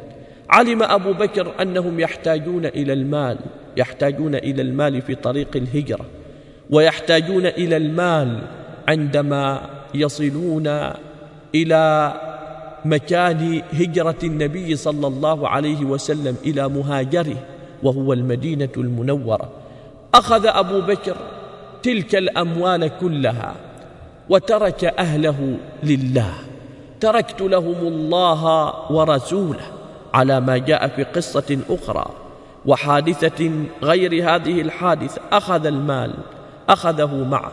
[0.50, 3.38] علم أبو بكر أنهم يحتاجون إلى المال
[3.78, 6.06] يحتاجون إلى المال في طريق الهجرة
[6.70, 8.42] ويحتاجون إلى المال
[8.88, 10.68] عندما يصلون
[11.56, 12.14] إلى
[12.90, 17.38] مكان هجرة النبي صلى الله عليه وسلم إلى مهاجره
[17.84, 19.50] وهو المدينة المنورة.
[20.14, 21.18] أخذ أبو بكر
[21.84, 23.56] تلك الأموال كلها
[24.30, 26.34] وترك أهله لله.
[27.00, 29.66] تركت لهم الله ورسوله
[30.14, 32.06] على ما جاء في قصة أخرى
[32.66, 33.52] وحادثة
[33.84, 35.22] غير هذه الحادثة.
[35.32, 36.14] أخذ المال
[36.70, 37.52] أخذه معه.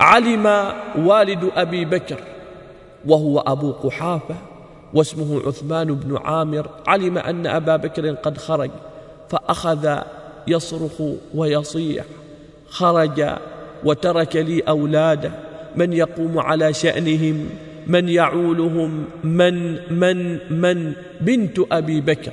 [0.00, 2.18] علم والد أبي بكر
[3.06, 4.34] وهو أبو قحافة
[4.96, 8.70] واسمه عثمان بن عامر علم أن أبا بكر قد خرج
[9.28, 9.98] فأخذ
[10.48, 11.02] يصرخ
[11.34, 12.04] ويصيح
[12.68, 13.28] خرج
[13.84, 15.30] وترك لي أولاده
[15.76, 17.48] من يقوم على شأنهم
[17.86, 22.32] من يعولهم من من من بنت أبي بكر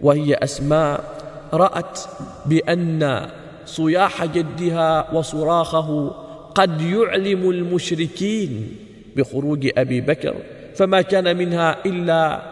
[0.00, 1.04] وهي أسماء
[1.52, 2.00] رأت
[2.46, 3.28] بأن
[3.66, 6.10] صياح جدها وصراخه
[6.54, 8.76] قد يعلم المشركين
[9.16, 10.34] بخروج أبي بكر.
[10.78, 12.42] فما كان منها إلا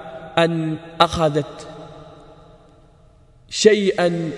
[0.45, 1.69] أن أخذت
[3.49, 4.31] شيئا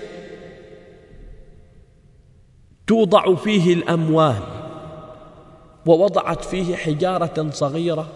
[2.87, 4.41] توضع فيه الأموال
[5.85, 8.07] ووضعت فيه حجارة صغيرة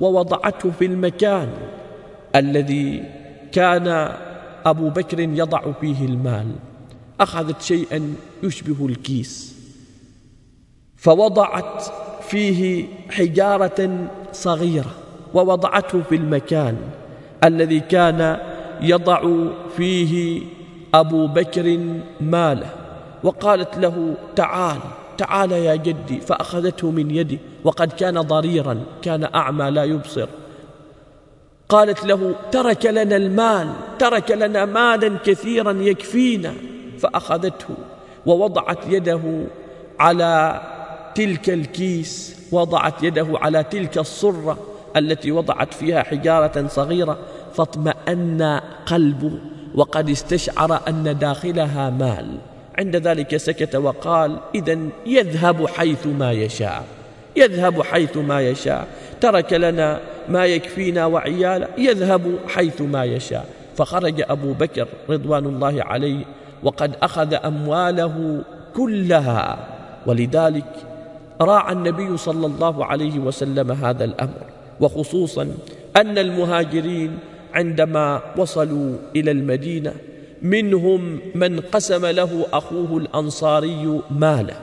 [0.00, 1.52] ووضعته في المكان
[2.36, 3.04] الذي
[3.52, 4.16] كان
[4.64, 6.52] أبو بكر يضع فيه المال.
[7.20, 9.56] أخذت شيئا يشبه الكيس.
[10.96, 11.84] فوضعت
[12.22, 14.99] فيه حجارة صغيرة.
[15.34, 16.76] ووضعته في المكان
[17.44, 18.38] الذي كان
[18.80, 19.22] يضع
[19.76, 20.42] فيه
[20.94, 21.78] أبو بكر
[22.20, 22.66] ماله
[23.22, 24.78] وقالت له تعال
[25.18, 26.20] تعال يا جدي.
[26.20, 30.28] فأخذته من يده وقد كان ضريرا كان أعمى لا يبصر.
[31.68, 36.52] قالت له ترك لنا المال ترك لنا مالا كثيرا يكفينا.
[36.98, 37.74] فأخذته
[38.26, 39.20] ووضعت يده
[40.00, 40.60] على
[41.14, 44.58] تلك الكيس وضعت يده على تلك الصرة
[44.96, 47.18] التي وضعت فيها حجارة صغيرة
[47.54, 49.32] فاطمأن قلبه
[49.74, 52.38] وقد استشعر أن داخلها مال.
[52.78, 56.84] عند ذلك سكت وقال إذا يذهب حيث ما يشاء
[57.36, 58.86] يذهب حيث ما يشاء.
[59.20, 63.46] ترك لنا ما يكفينا وعيالا يذهب حيث ما يشاء.
[63.76, 66.24] فخرج أبو بكر رضوان الله عليه
[66.62, 68.42] وقد أخذ أمواله
[68.76, 69.58] كلها.
[70.06, 70.72] ولذلك
[71.40, 74.59] راعى النبي صلى الله عليه وسلم هذا الأمر.
[74.80, 75.54] وخصوصا
[75.96, 77.18] أن المهاجرين
[77.54, 79.94] عندما وصلوا إلى المدينة
[80.42, 84.56] منهم من قسم له أخوه الأنصاري ماله.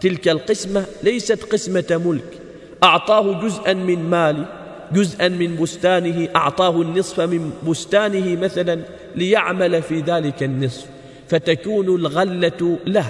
[0.00, 2.38] تلك القسمة ليست قسمة ملك
[2.82, 4.46] أعطاه جزءا من ماله
[4.92, 8.80] جزءا من بستانه أعطاه النصف من بستانه مثلا
[9.16, 10.86] ليعمل في ذلك النصف.
[11.28, 13.06] فتكون الغلة له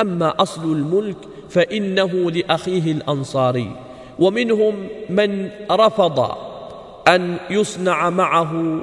[0.00, 1.16] أما أصل الملك
[1.50, 3.70] فإنه لأخيه الأنصاري.
[4.18, 4.74] ومنهم
[5.10, 6.36] من رفض
[7.08, 8.80] أن يصنع معه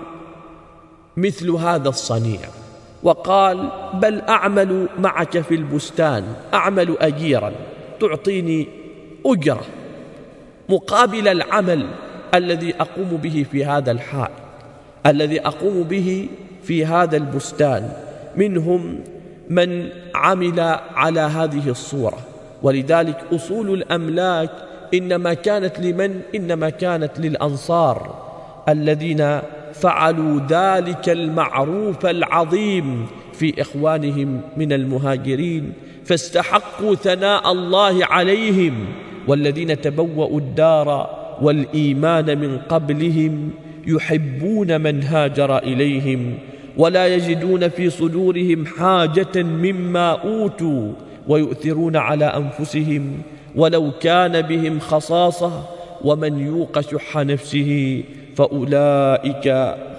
[1.18, 2.40] مثل هذا الصنيع
[3.04, 7.52] وقال بل أعمل معك في البستان أعمل أجيرا
[8.00, 8.68] تعطيني
[9.26, 9.64] أجرة
[10.70, 11.88] مقابل العمل
[12.34, 14.32] الذي أقوم به في هذا الحائط
[15.06, 16.28] الذي أقوم به
[16.64, 17.92] في هذا البستان.
[18.36, 19.00] منهم
[19.50, 20.60] من عمل
[20.96, 22.18] على هذه الصورة
[22.64, 24.50] ولذلك أصول الأملاك
[24.94, 28.16] إنما كانت لمن؟ إنما كانت للأنصار
[28.70, 29.40] الذين
[29.74, 35.74] فعلوا ذلك المعروف العظيم في إخوانهم من المهاجرين
[36.06, 38.86] فاستحقوا ثناء الله عليهم
[39.28, 41.10] والذين تبوأوا الدار
[41.42, 43.50] والإيمان من قبلهم
[43.88, 46.38] يحبون من هاجر إليهم
[46.78, 50.92] ولا يجدون في صدورهم حاجة مما أوتوا
[51.30, 53.22] ويؤثرون على أنفسهم
[53.56, 55.64] ولو كان بهم خصاصة
[56.04, 58.04] ومن يوق شح نفسه
[58.36, 59.48] فأولئك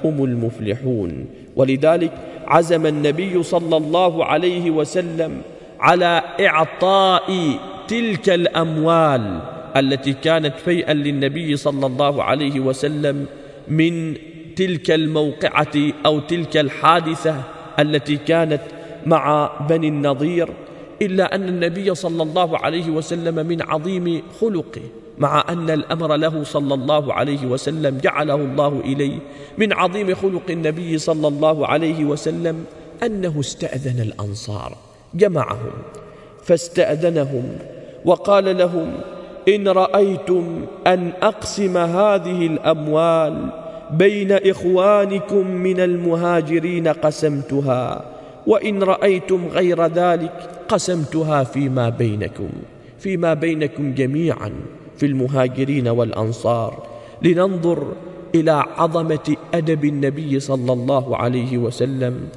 [0.05, 1.27] هم المفلحون.
[1.57, 2.13] ولذلك
[2.47, 5.43] عزم النبي صلى الله عليه وسلم
[5.81, 9.41] على إعطاء تلك الأموال
[9.77, 13.27] التي كانت فيئا للنبي صلى الله عليه وسلم
[13.69, 14.15] من
[14.57, 17.35] تلك الموقعة أو تلك الحادثة
[17.79, 18.61] التي كانت
[19.07, 20.49] مع بني النظير
[21.03, 24.83] إلا أن النبي صلى الله عليه وسلم من عظيم خلقه
[25.19, 29.19] مع أن الأمر له صلى الله عليه وسلم جعله الله إليه.
[29.59, 32.65] من عظيم خلق النبي صلى الله عليه وسلم
[33.03, 34.77] أنه استأذن الأنصار
[35.15, 35.73] جمعهم
[36.45, 37.59] فاستأذنهم
[38.05, 38.93] وقال لهم
[39.49, 43.53] إن رأيتم أن أقسم هذه الأموال
[43.91, 48.05] بين إخوانكم من المهاجرين قسمتها
[48.47, 52.49] وإن رأيتم غير ذلك قسمتها فيما بينكم
[52.99, 54.53] فيما بينكم جميعا
[54.97, 56.87] في المهاجرين والأنصار
[57.23, 57.93] لننظر
[58.35, 62.29] إلى عظمة أدب النبي صلى الله عليه وسلم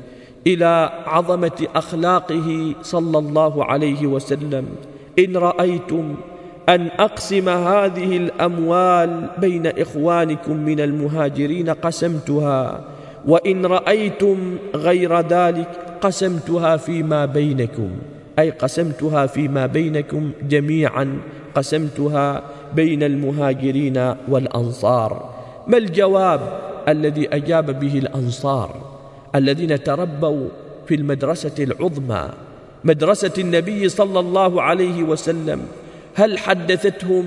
[0.47, 4.65] إلى عظمة أخلاقه صلى الله عليه وسلم.
[5.19, 6.15] إن رأيتم
[6.69, 12.81] أن أقسم هذه الأموال بين إخوانكم من المهاجرين قسمتها
[13.25, 15.67] وإن رأيتم غير ذلك
[16.01, 17.89] قسمتها فيما بينكم.
[18.39, 21.17] أي قسمتها فيما بينكم جميعا
[21.55, 22.43] قسمتها
[22.75, 25.33] بين المهاجرين والأنصار.
[25.67, 26.41] ما الجواب
[26.87, 28.93] الذي أجاب به الأنصار؟
[29.35, 30.47] الذين تربوا
[30.87, 32.29] في المدرسة العظمى
[32.83, 35.61] مدرسة النبي صلى الله عليه وسلم.
[36.15, 37.25] هل حدثتهم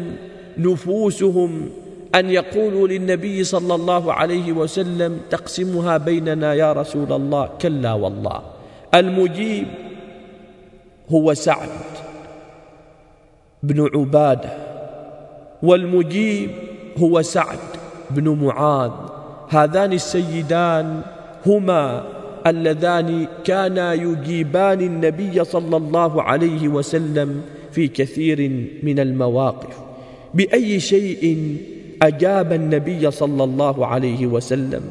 [0.59, 1.70] نفوسهم
[2.14, 7.51] أن يقولوا للنبي صلى الله عليه وسلم تقسمها بيننا يا رسول الله.
[7.61, 8.42] كلا والله.
[8.95, 9.66] المجيب
[11.11, 11.69] هو سعد
[13.62, 14.51] بن عبادة
[15.62, 16.51] والمجيب
[16.99, 17.59] هو سعد
[18.11, 18.90] بن معاذ.
[19.49, 21.01] هذان السيدان
[21.47, 22.05] هما
[22.47, 27.42] اللذان كانا يجيبان النبي صلى الله عليه وسلم
[27.73, 29.79] في كثير من المواقف.
[30.35, 31.57] بأي شيء
[32.02, 34.82] أجاب النبي صلى الله عليه وسلم.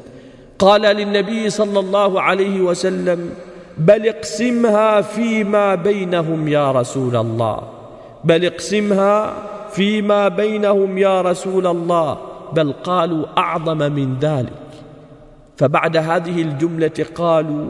[0.59, 3.29] قال للنبي صلى الله عليه وسلم
[3.77, 7.59] بل اقسمها فيما بينهم يا رسول الله.
[8.23, 9.33] بل اقسمها
[9.71, 12.17] فيما بينهم يا رسول الله.
[12.53, 14.65] بل قالوا أعظم من ذلك.
[15.57, 17.67] فبعد هذه الجملة قالوا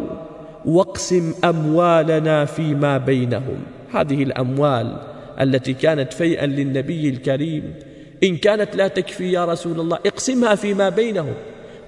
[0.65, 3.57] واقسم أموالنا فيما بينهم.
[3.93, 4.97] هذه الأموال
[5.41, 7.73] التي كانت فيئا للنبي الكريم
[8.23, 11.33] إن كانت لا تكفي يا رسول الله اقسمها فيما بينهم.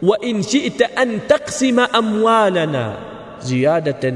[0.02, 2.98] وإن شئت أن تقسم أموالنا
[3.42, 4.14] زيادة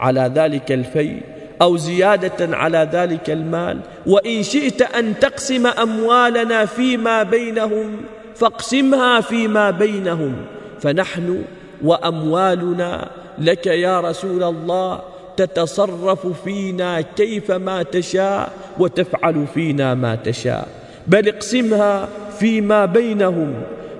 [0.00, 1.22] على ذلك الفيء
[1.62, 7.96] أو زيادة على ذلك المال وإن شئت أن تقسم أموالنا فيما بينهم
[8.34, 10.36] فاقسمها فيما بينهم.
[10.80, 11.42] فنحن
[11.82, 15.00] وأموالنا لك يا رسول الله
[15.36, 20.68] تتصرف فينا كيفما تشاء وتفعل فينا ما تشاء.
[21.06, 23.54] بل اقسمها فيما بينهم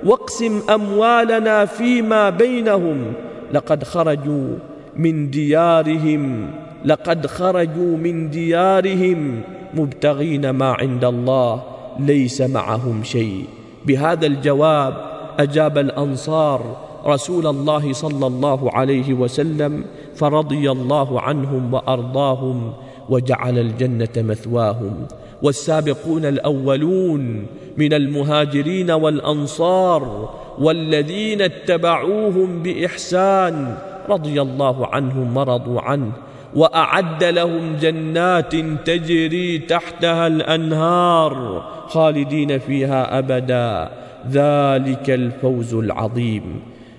[0.04, 3.12] واقسم أموالنا فيما بينهم.
[3.52, 4.48] لقد خرجوا
[4.96, 6.50] من ديارهم
[6.84, 9.40] لقد خرجوا من ديارهم
[9.74, 11.62] مبتغين ما عند الله
[11.98, 13.44] ليس معهم شيء.
[13.86, 14.94] بهذا الجواب
[15.38, 19.84] أجاب الأنصار رسول الله صلى الله عليه وسلم
[20.14, 22.72] فرضي الله عنهم وأرضاهم
[23.08, 24.94] وجعل الجنة مثواهم.
[25.42, 33.76] والسابقون الأولون من المهاجرين والأنصار والذين اتبعوهم بإحسان
[34.08, 36.12] رضي الله عنهم ورضوا عنه
[36.54, 43.90] وأعد لهم جنات تجري تحتها الأنهار خالدين فيها أبدا.
[44.30, 46.42] ذلك الفوز العظيم.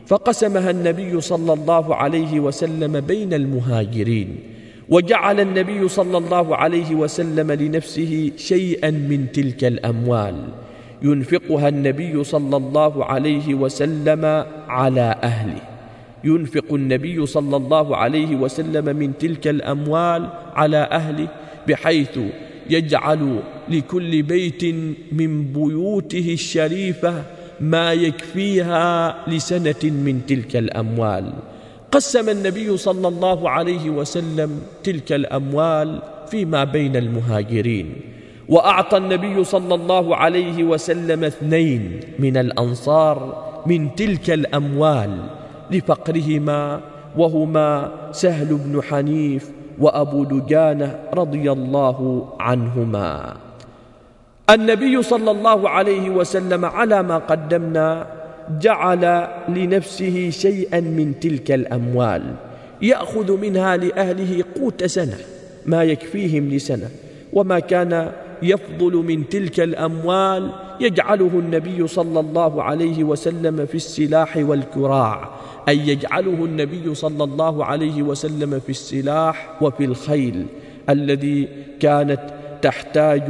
[0.07, 4.52] فقسمها النبي صلى الله عليه وسلم بين المهاجرين.
[4.89, 10.35] وجعل النبي صلى الله عليه وسلم لنفسه شيئا من تلك الأموال.
[11.01, 15.61] ينفقها النبي صلى الله عليه وسلم على أهله.
[16.23, 21.27] ينفق النبي صلى الله عليه وسلم من تلك الأموال على أهله
[21.67, 22.19] بحيث
[22.69, 24.63] يجعل لكل بيت
[25.11, 27.23] من بيوته الشريفة
[27.59, 31.33] ما يكفيها لسنة من تلك الأموال.
[31.93, 37.87] قسم النبي صلى الله عليه وسلم تلك الأموال فيما بين المهاجرين
[38.49, 43.17] وأعطى النبي صلى الله عليه وسلم اثنين من الأنصار
[43.65, 45.11] من تلك الأموال
[45.71, 46.81] لفقرهما
[47.17, 47.69] وهما
[48.11, 51.97] سهل بن حنيف وأبو دجانة رضي الله
[52.39, 53.37] عنهما.
[54.49, 58.07] النبي صلى الله عليه وسلم على ما قدمنا
[58.61, 62.35] جعل لنفسه شيئا من تلك الأموال
[62.81, 65.17] يأخذ منها لأهله قوت سنة
[65.65, 66.89] ما يكفيهم لسنة
[67.33, 68.11] وما كان
[68.43, 75.29] يفضل من تلك الأموال يجعله النبي صلى الله عليه وسلم في السلاح والكراع
[75.69, 80.45] أي يجعله النبي صلى الله عليه وسلم في السلاح وفي الخيل
[80.89, 81.47] الذي
[81.79, 82.21] كانت
[82.61, 83.23] تحتاج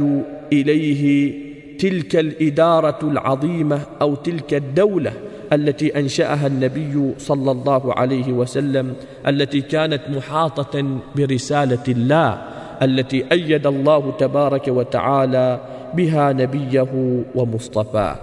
[0.52, 1.34] إليه
[1.78, 5.12] تلك الإدارة العظيمة أو تلك الدولة
[5.52, 8.94] التي أنشأها النبي صلى الله عليه وسلم
[9.26, 12.42] التي كانت محاطة برسالة الله
[12.82, 15.60] التي أيد الله تبارك وتعالى
[15.94, 18.16] بها نبيه ومصطفاه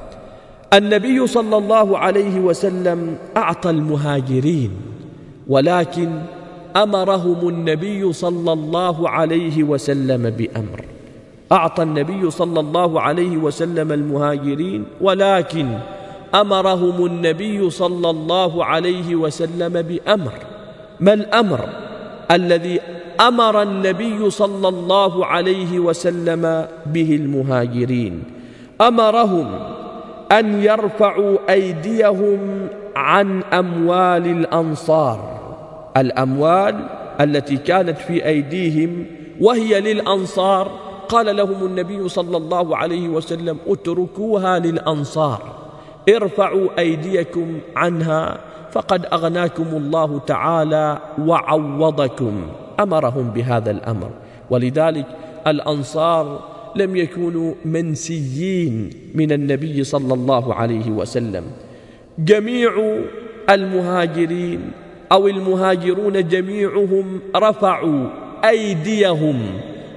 [0.74, 4.72] النبي صلى الله عليه وسلم أعطى المهاجرين
[5.48, 6.10] ولكن
[6.76, 10.86] أمرهم النبي صلى الله عليه وسلم بأمر.
[11.52, 15.68] أعطى النبي صلى الله عليه وسلم المهاجرين ولكن
[16.36, 20.34] أمرهم النبي صلى الله عليه وسلم بأمر.
[21.00, 21.60] ما الأمر؟
[22.32, 22.80] الذي
[23.20, 28.24] أمر النبي صلى الله عليه وسلم به المهاجرين.
[28.82, 29.48] أمرهم
[30.32, 35.40] أن يرفعوا أيديهم عن أموال الأنصار.
[35.98, 36.76] الأموال
[37.22, 39.06] التي كانت في أيديهم
[39.42, 45.42] وهي للأنصار قال لهم النبي صلى الله عليه وسلم اتركوها للأنصار
[46.10, 48.38] ارفعوا أيديكم عنها
[48.72, 50.98] فقد أغناكم الله تعالى
[51.28, 52.42] وعوضكم.
[52.80, 54.10] أمرهم بهذا الأمر.
[54.50, 55.06] ولذلك
[55.48, 56.40] الأنصار
[56.76, 61.44] لم يكونوا منسيين من النبي صلى الله عليه وسلم.
[62.20, 62.72] جميع
[63.50, 64.72] المهاجرين
[65.12, 68.06] أو المهاجرون جميعهم رفعوا
[68.46, 69.40] أيديهم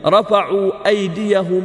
[0.07, 1.63] رفعوا أيديهم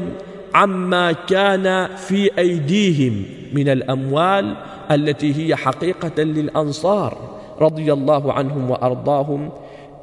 [0.53, 3.23] عما كان في أيديهم
[3.53, 4.55] من الأموال
[4.91, 7.17] التي هي حقيقة للأنصار
[7.61, 9.49] رضي الله عنهم وأرضاهم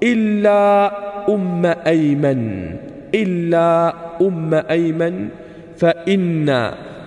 [0.02, 0.92] إلا
[1.28, 2.70] أم أيمن
[3.14, 5.28] إلا أم أيمن
[5.76, 6.50] فإن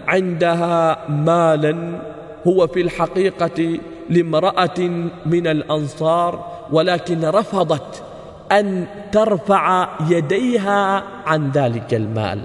[0.07, 2.01] عندها مالا
[2.47, 4.79] هو في الحقيقة لامرأة
[5.25, 8.03] من الأنصار ولكن رفضت
[8.51, 12.41] أن ترفع يديها عن ذلك المال.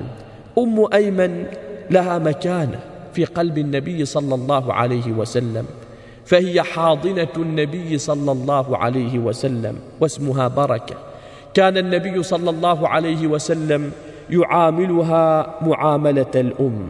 [0.58, 1.44] أم أيمن
[1.90, 2.78] لها مكانة
[3.14, 5.66] في قلب النبي صلى الله عليه وسلم
[6.24, 10.96] فهي حاضنة النبي صلى الله عليه وسلم واسمها بركة.
[11.54, 13.90] كان النبي صلى الله عليه وسلم
[14.30, 16.86] يعاملها معاملة الأم.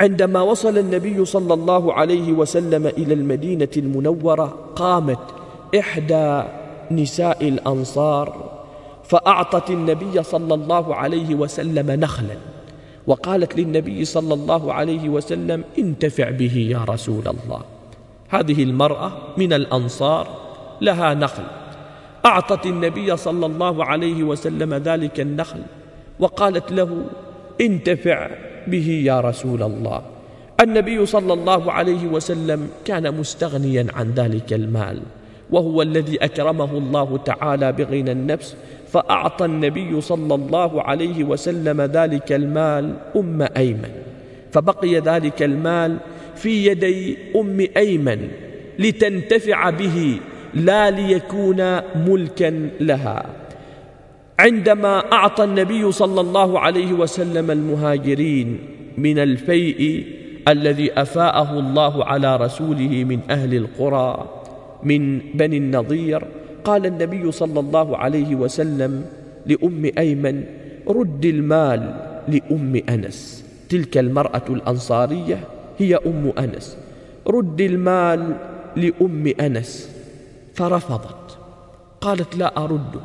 [0.00, 5.18] عندما وصل النبي صلى الله عليه وسلم إلى المدينة المنورة قامت
[5.78, 6.42] إحدى
[6.90, 8.50] نساء الأنصار
[9.04, 12.36] فأعطت النبي صلى الله عليه وسلم نخلا
[13.06, 17.62] وقالت للنبي صلى الله عليه وسلم انتفع به يا رسول الله.
[18.28, 20.28] هذه المرأة من الأنصار
[20.80, 21.42] لها نخل.
[22.26, 25.62] أعطت النبي صلى الله عليه وسلم ذلك النخل
[26.20, 27.02] وقالت له
[27.60, 28.30] انتفع
[28.66, 30.02] به يا رسول الله.
[30.60, 35.02] النبي صلى الله عليه وسلم كان مستغنيا عن ذلك المال.
[35.52, 38.56] وهو الذي أكرمه الله تعالى بغنى النفس
[38.88, 43.90] فأعطى النبي صلى الله عليه وسلم ذلك المال أم أيمن.
[44.52, 45.96] فبقي ذلك المال
[46.36, 48.28] في يدي أم أيمن
[48.78, 50.18] لتنتفع به
[50.54, 53.26] لا ليكون ملكا لها.
[54.38, 58.58] عندما أعطى النبي صلى الله عليه وسلم المهاجرين
[58.98, 60.04] من الفيء
[60.48, 64.39] الذي أفاءه الله على رسوله من أهل القرى
[64.82, 66.24] من بني النضير
[66.64, 69.04] قال النبي صلى الله عليه وسلم
[69.46, 70.44] لأم أيمن
[70.88, 71.94] رد المال
[72.28, 73.44] لأم أنس.
[73.68, 75.40] تلك المرأة الأنصارية
[75.78, 76.76] هي أم أنس.
[77.26, 78.36] رد المال
[78.76, 79.90] لأم أنس.
[80.54, 81.38] فرفضت.
[82.00, 83.00] قالت لا أرده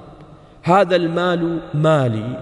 [0.63, 2.39] هذا المال مالي.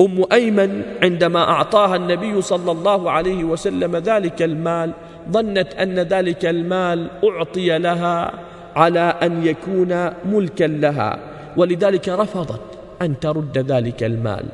[0.00, 4.92] أم أيمن عندما أعطاها النبي صلى الله عليه وسلم ذلك المال
[5.32, 8.32] ظنت أن ذلك المال أعطي لها
[8.76, 11.18] على أن يكون ملكا لها.
[11.56, 12.60] ولذلك رفضت
[13.02, 14.44] أن ترد ذلك المال.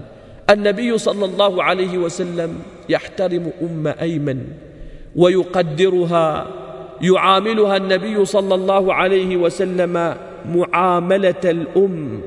[0.50, 2.58] النبي صلى الله عليه وسلم
[2.88, 4.44] يحترم أم أيمن
[5.16, 6.46] ويقدرها
[7.02, 10.14] يعاملها النبي صلى الله عليه وسلم
[10.54, 12.20] معاملة الأم.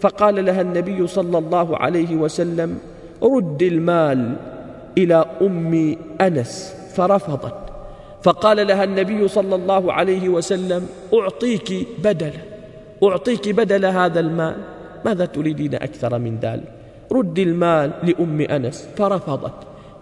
[0.00, 2.78] فقال لها النبي صلى الله عليه وسلم
[3.22, 4.36] رد المال
[4.98, 6.74] إلى أم أنس.
[6.94, 7.67] فرفضت.
[8.22, 12.32] فقال لها النبي صلى الله عليه وسلم أعطيك بدل
[13.04, 14.56] أعطيك بدل هذا المال
[15.04, 16.72] ماذا تريدين أكثر من ذلك؟
[17.12, 18.88] رد المال لأم أنس.
[18.96, 19.52] فرفضت.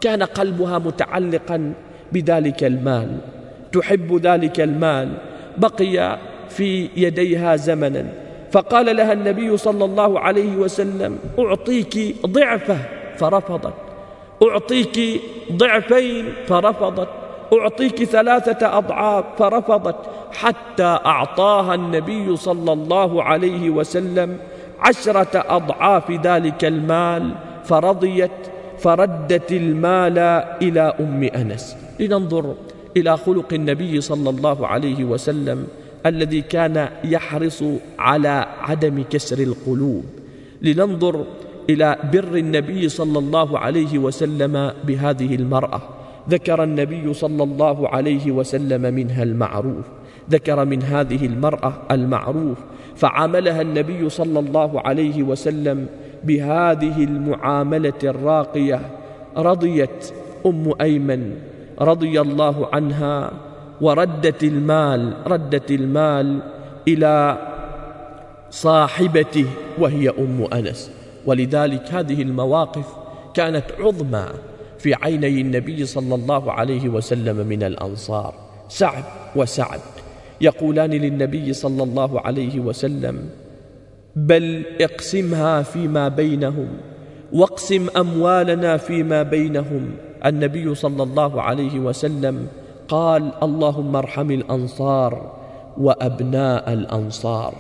[0.01, 1.73] كان قلبها متعلقا
[2.13, 3.19] بذلك المال
[3.73, 5.09] تحب ذلك المال
[5.59, 8.07] بقي في يديها زمنا.
[8.53, 12.79] فقال لها النبي صلى الله عليه وسلم أعطيك ضعفة.
[13.17, 13.75] فرفضت.
[14.43, 15.21] أعطيك
[15.53, 16.25] ضعفين.
[16.47, 17.09] فرفضت.
[17.53, 19.97] أعطيك ثلاثة أضعاف فرفضت
[20.33, 24.39] حتى أعطاها النبي صلى الله عليه وسلم
[24.81, 27.35] عشرة أضعاف ذلك المال
[27.65, 28.31] فرضيت
[28.79, 30.19] فردت المال
[30.63, 31.77] إلى أم أنس.
[32.01, 32.55] لننظر
[32.97, 35.67] إلى خلق النبي صلى الله عليه وسلم
[36.07, 37.63] الذي كان يحرص
[37.99, 40.05] على عدم كسر القلوب.
[40.63, 41.25] لننظر
[41.71, 45.96] إلى بر النبي صلى الله عليه وسلم بهذه المرأة.
[46.31, 49.85] ذكر النبي صلى الله عليه وسلم منها المعروف
[50.31, 52.59] ذكر من هذه المرأة المعروف
[52.97, 55.87] فعاملها النبي صلى الله عليه وسلم
[56.25, 58.81] بهذه المعاملة الراقية
[59.37, 60.13] رضيت
[60.47, 61.33] أم أيمن
[61.81, 63.31] رضي الله عنها
[63.81, 66.41] وردت المال ردت المال
[66.89, 67.39] إلى
[68.51, 69.47] صاحبته
[69.79, 70.91] وهي أم أنس.
[71.27, 72.87] ولذلك هذه المواقف
[73.35, 74.27] كانت عظمى
[74.79, 78.35] في عيني النبي صلى الله عليه وسلم من الأنصار.
[78.69, 79.05] سعد
[79.37, 79.81] وسعد
[80.41, 83.29] يقولان للنبي صلى الله عليه وسلم
[84.17, 86.69] بل اقسمها فيما بينهم
[87.33, 89.91] واقسم أموالنا فيما بينهم.
[90.27, 92.47] النبي صلى الله عليه وسلم
[92.89, 95.33] قال اللهم ارحم الأنصار
[95.79, 97.55] وأبناء الأنصار.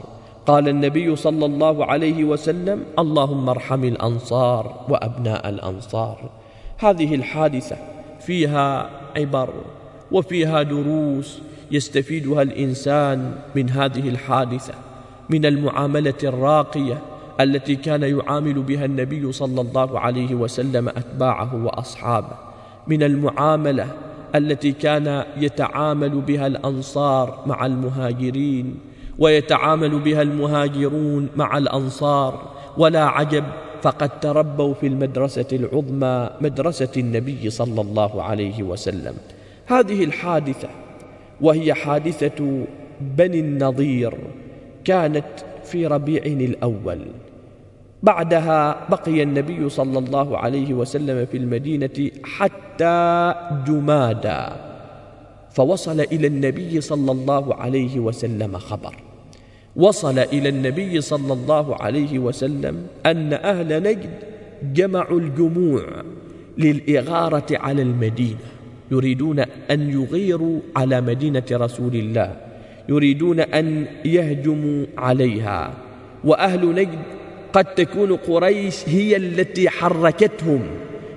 [0.46, 6.18] قال النبي صلى الله عليه وسلم اللهم ارحم الأنصار وأبناء الأنصار.
[6.78, 7.76] هذه الحادثة
[8.20, 9.48] فيها عبر
[10.12, 11.38] وفيها دروس
[11.70, 14.74] يستفيدها الإنسان من هذه الحادثة
[15.30, 16.98] من المعاملة الراقية
[17.40, 22.36] التي كان يعامل بها النبي صلى الله عليه وسلم أتباعه وأصحابه
[22.86, 23.88] من المعاملة
[24.34, 28.74] التي كان يتعامل بها الأنصار مع المهاجرين
[29.18, 32.42] ويتعامل بها المهاجرون مع الأنصار
[32.76, 33.44] ولا عجب
[33.82, 39.14] فقد تربوا في المدرسة العظمى مدرسة النبي صلى الله عليه وسلم.
[39.66, 40.68] هذه الحادثة
[41.40, 42.64] وهي حادثة
[43.00, 44.14] بني النضير
[44.84, 45.26] كانت
[45.64, 47.00] في ربيع الأول.
[48.02, 53.34] بعدها بقي النبي صلى الله عليه وسلم في المدينة حتى
[53.66, 54.56] جمادا
[55.50, 59.05] فوصل إلى النبي صلى الله عليه وسلم خبر.
[59.76, 64.10] وصل إلى النبي صلى الله عليه وسلم أن أهل نجد
[64.74, 65.82] جمعوا الجموع
[66.58, 68.38] للإغارة على المدينة
[68.90, 69.38] يريدون
[69.70, 72.36] أن يغيروا على مدينة رسول الله
[72.88, 75.74] يريدون أن يهجموا عليها.
[76.24, 76.98] وأهل نجد
[77.52, 80.60] قد تكون قريش هي التي حركتهم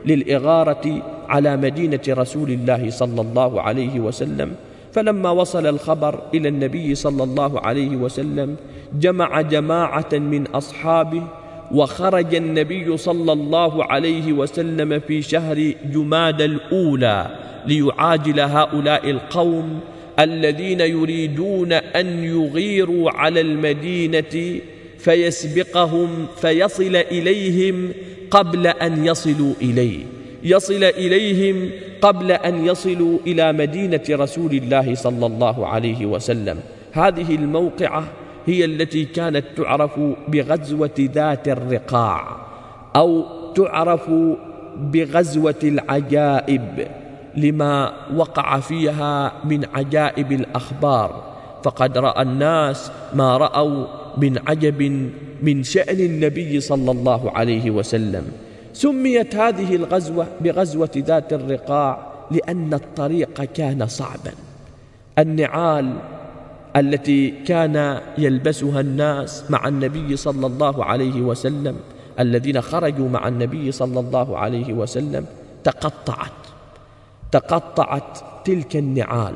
[0.06, 4.56] للإغارة على مدينة رسول الله صلى الله عليه وسلم.
[4.92, 8.56] فلما وصل الخبر إلى النبي صلى الله عليه وسلم
[9.00, 11.24] جمع جماعة من أصحابه
[11.72, 17.36] وخرج النبي صلى الله عليه وسلم في شهر جماد الأولى
[17.66, 19.80] ليعاجل هؤلاء القوم
[20.20, 24.60] الذين يريدون أن يغيروا على المدينة
[24.98, 27.92] فيسبقهم فيصل إليهم
[28.32, 30.19] قبل أن يصلوا إليه.
[30.44, 31.72] يصل إليهم
[32.02, 36.60] قبل أن يصلوا إلى مدينة رسول الله صلى الله عليه وسلم.
[36.92, 38.04] هذه الموقعة
[38.46, 42.38] هي التي كانت تعرف بغزوة ذات الرقاع
[42.96, 43.24] أو
[43.56, 44.10] تعرف
[44.78, 46.88] بغزوة العجائب
[47.38, 51.24] لما وقع فيها من عجائب الأخبار.
[51.64, 53.86] فقد رأى الناس ما رأوا
[54.18, 55.10] من عجب
[55.42, 58.49] من شأن النبي صلى الله عليه وسلم.
[58.80, 64.32] سميت هذه الغزوة بغزوة ذات الرقاع لأن الطريق كان صعبا.
[65.20, 65.94] النعال
[66.76, 71.76] التي كان يلبسها الناس مع النبي صلى الله عليه وسلم
[72.20, 75.26] الذين خرجوا مع النبي صلى الله عليه وسلم
[75.64, 76.40] تقطعت.
[77.32, 79.36] تقطعت تلك النعال.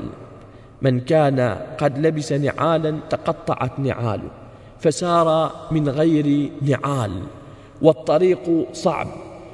[0.81, 4.31] من كان قد لبس نعالا تقطعت نعاله
[4.79, 7.21] فسار من غير نعال
[7.81, 9.07] والطريق صعب.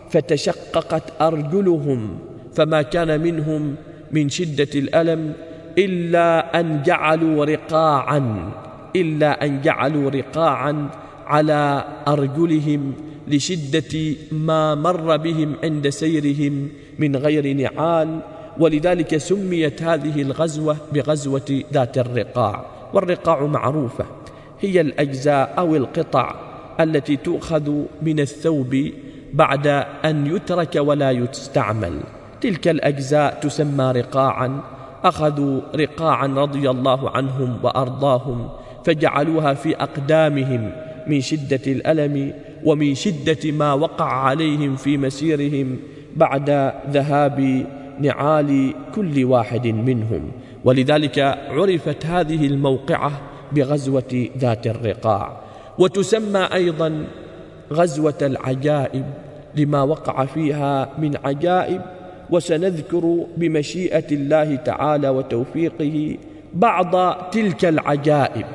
[0.09, 2.19] فتشققت أرجلهم
[2.53, 3.75] فما كان منهم
[4.11, 5.33] من شدة الألم
[5.77, 8.51] إلا أن جعلوا رقاعا
[8.95, 10.89] إلا أن جعلوا رقاعا
[11.27, 12.93] على أرجلهم
[13.27, 18.19] لشدة ما مر بهم عند سيرهم من غير نعال.
[18.59, 24.05] ولذلك سميت هذه الغزوة بغزوة ذات الرقاع والرقاع معروفة
[24.59, 26.35] هي الأجزاء أو القطع
[26.79, 28.91] التي تؤخذ من الثوب
[29.33, 29.67] بعد
[30.05, 31.99] أن يترك ولا يستعمل.
[32.41, 34.61] تلك الأجزاء تسمى رقاعا.
[35.03, 38.49] أخذوا رقاعا رضي الله عنهم وأرضاهم
[38.85, 40.71] فجعلوها في أقدامهم
[41.07, 42.33] من شدة الألم
[42.65, 45.77] ومن شدة ما وقع عليهم في مسيرهم
[46.15, 47.65] بعد ذهاب
[47.99, 50.31] نعال كل واحد منهم.
[50.63, 51.19] ولذلك
[51.49, 53.11] عرفت هذه الموقعة
[53.51, 55.37] بغزوة ذات الرقاع.
[55.77, 57.05] وتسمى أيضا
[57.73, 59.05] غزوة العجائب
[59.55, 61.81] لما وقع فيها من عجائب
[62.29, 66.17] وسنذكر بمشيئة الله تعالى وتوفيقه
[66.53, 68.45] بعض تلك العجائب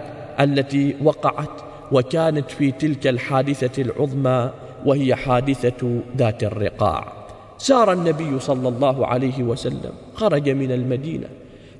[0.40, 1.60] التي وقعت
[1.92, 4.50] وكانت في تلك الحادثة العظمى
[4.86, 7.12] وهي حادثة ذات الرقاع.
[7.58, 11.26] سار النبي صلى الله عليه وسلم خرج من المدينة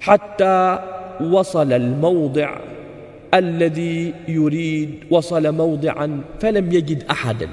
[0.01, 0.79] حتى
[1.21, 2.57] وصل الموضع
[3.35, 7.49] الذي يريد وصل موضعا فلم يجد أحدا.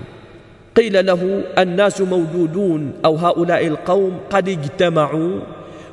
[0.76, 5.40] قيل له الناس موجودون أو هؤلاء القوم قد اجتمعوا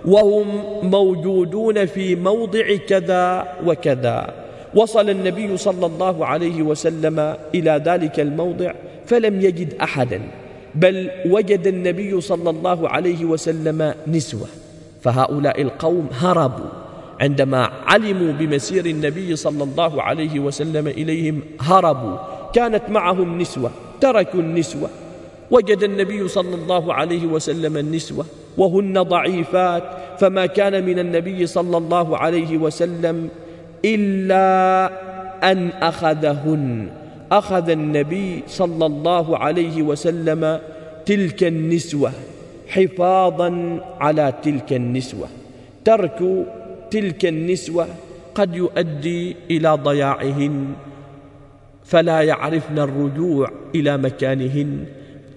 [0.05, 0.47] وهم
[0.83, 4.35] موجودون في موضع كذا وكذا.
[4.75, 8.73] وصل النبي صلى الله عليه وسلم إلى ذلك الموضع
[9.07, 10.21] فلم يجد أحدا
[10.75, 14.47] بل وجد النبي صلى الله عليه وسلم نسوة
[15.03, 16.88] فهؤلاء القوم هربوا.
[17.21, 22.17] عندما علموا بمسير النبي صلى الله عليه وسلم إليهم هربوا
[22.55, 24.91] كانت معهم نسوة تركوا النسوة
[25.51, 28.25] وجد النبي صلى الله عليه وسلم النسوة
[28.59, 29.83] وهن ضعيفات
[30.19, 33.29] فما كان من النبي صلى الله عليه وسلم
[33.85, 34.91] إلا
[35.43, 36.89] أن أخذهن.
[37.33, 40.61] أخذ النبي صلى الله عليه وسلم
[41.07, 42.13] تلك النسوة
[42.69, 45.29] حفاظا على تلك النسوة.
[45.85, 46.47] ترك
[46.91, 47.87] تلك النسوة
[48.35, 50.67] قد يؤدي إلى ضياعهن
[51.85, 54.85] فلا يعرفن الرجوع إلى مكانهن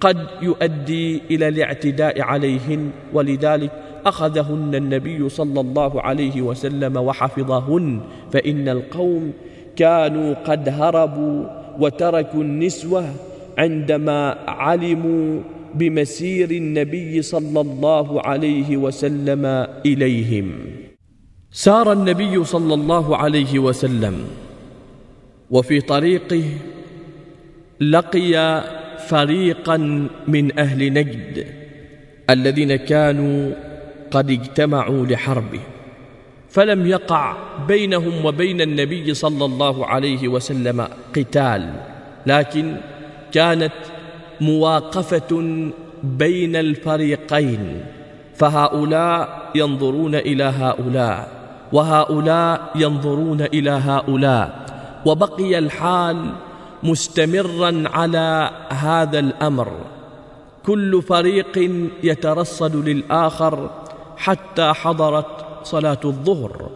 [0.01, 3.71] قد يؤدي إلى الاعتداء عليهن ولذلك
[4.05, 7.99] أخذهن النبي صلى الله عليه وسلم وحفظهن
[8.31, 9.33] فإن القوم
[9.75, 11.45] كانوا قد هربوا
[11.79, 13.05] وتركوا النسوة
[13.57, 15.41] عندما علموا
[15.75, 19.45] بمسير النبي صلى الله عليه وسلم
[19.85, 20.51] إليهم.
[21.53, 24.27] سار النبي صلى الله عليه وسلم
[25.51, 26.43] وفي طريقه
[27.81, 28.63] لقي
[29.07, 31.45] فريقا من أهل نجد
[32.29, 33.53] الذين كانوا
[34.11, 35.59] قد اجتمعوا لحربه
[36.49, 37.37] فلم يقع
[37.67, 41.73] بينهم وبين النبي صلى الله عليه وسلم قتال
[42.25, 42.75] لكن
[43.31, 43.73] كانت
[44.41, 45.69] مواقفة
[46.03, 47.85] بين الفريقين
[48.35, 51.40] فهؤلاء ينظرون إلى هؤلاء.
[51.73, 54.65] وهؤلاء ينظرون إلى هؤلاء.
[55.05, 56.31] وبقي الحال
[56.83, 59.71] مستمرا على هذا الأمر.
[60.65, 63.69] كل فريق يترصد للآخر
[64.17, 66.69] حتى حضرت صلاة الظهر.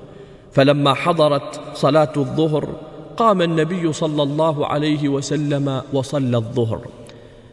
[0.54, 2.68] فلما حضرت صلاة الظهر
[3.18, 6.82] قام النبي صلى الله عليه وسلم وصلى الظهر.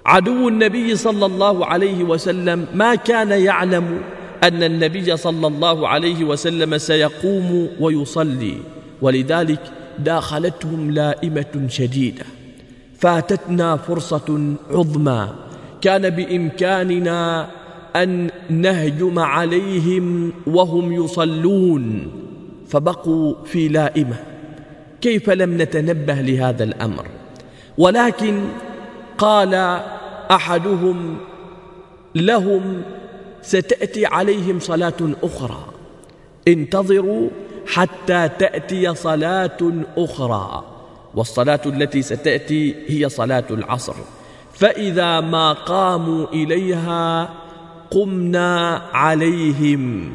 [0.06, 4.02] عدو النبي صلى الله عليه وسلم ما كان يعلم
[4.42, 8.54] أن النبي صلى الله عليه وسلم سيقوم ويصلي
[9.02, 9.60] ولذلك
[9.98, 12.24] داخلتهم لائمة شديدة.
[12.98, 15.28] فاتتنا فرصة عظمى
[15.80, 17.48] كان بإمكاننا
[17.96, 22.12] أن نهجم عليهم وهم يصلون
[22.68, 24.16] فبقوا في لائمة.
[25.00, 27.06] كيف لم نتنبه لهذا الأمر؟
[27.78, 28.40] ولكن
[29.18, 29.80] قال
[30.30, 31.16] أحدهم
[32.14, 32.82] لهم
[33.42, 35.66] ستأتي عليهم صلاة أخرى.
[36.48, 37.28] انتظروا
[37.66, 39.58] حتى تأتي صلاة
[39.96, 40.64] أخرى.
[41.14, 43.94] والصلاة التي ستأتي هي صلاة العصر.
[44.52, 47.30] فإذا ما قاموا إليها
[47.90, 50.12] قمنا عليهم.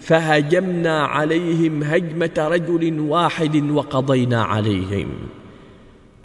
[0.00, 5.08] فهجمنا عليهم هجمة رجل واحد وقضينا عليهم.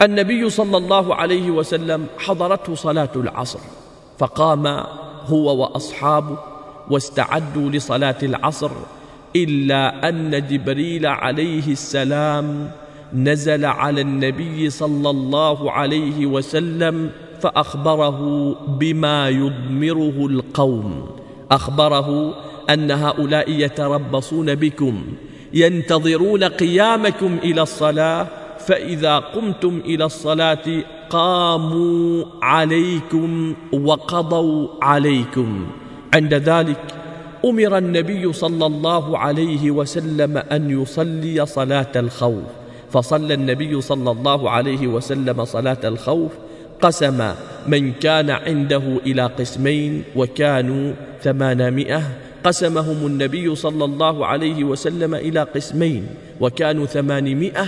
[0.02, 3.58] النبي صلى الله عليه وسلم حضرته صلاة العصر.
[4.18, 4.84] فقام
[5.26, 6.38] هو وأصحابه
[6.90, 8.70] واستعدوا لصلاة العصر
[9.36, 12.70] إلا أن جبريل عليه السلام
[13.14, 17.10] نزل على النبي صلى الله عليه وسلم
[17.40, 21.06] فأخبره بما يضمره القوم.
[21.50, 22.34] أخبره
[22.70, 25.04] أن هؤلاء يتربصون بكم
[25.54, 28.26] ينتظرون قيامكم إلى الصلاة
[28.58, 30.84] فإذا قمتم إلى الصلاة
[31.14, 35.66] قاموا عليكم وقضوا عليكم.
[36.14, 36.82] عند ذلك
[37.44, 42.44] أمر النبي صلى الله عليه وسلم أن يصلي صلاة الخوف.
[42.90, 46.32] فصلى النبي صلى الله عليه وسلم صلاة الخوف
[46.82, 47.18] قسم
[47.66, 50.92] من كان عنده إلى قسمين وكانوا
[51.22, 52.02] ثمانمائة.
[52.44, 56.06] قسمهم النبي صلى الله عليه وسلم إلى قسمين
[56.40, 57.66] وكانوا ثمانمائة.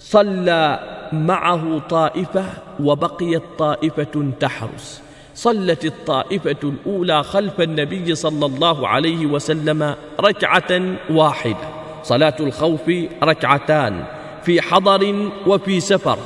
[0.00, 0.80] صلى
[1.12, 2.44] معه طائفة
[2.80, 5.02] وبقيت طائفة تحرس.
[5.34, 11.68] صلت الطائفة الأولى خلف النبي صلى الله عليه وسلم ركعة واحدة.
[12.02, 12.90] صلاة الخوف
[13.22, 14.04] ركعتان
[14.42, 16.18] في حضر وفي سفر.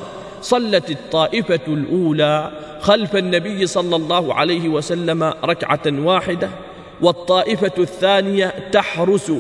[0.43, 6.49] صلت الطائفة الأولى خلف النبي صلى الله عليه وسلم ركعة واحدة.
[7.01, 9.33] والطائفة الثانية تحرس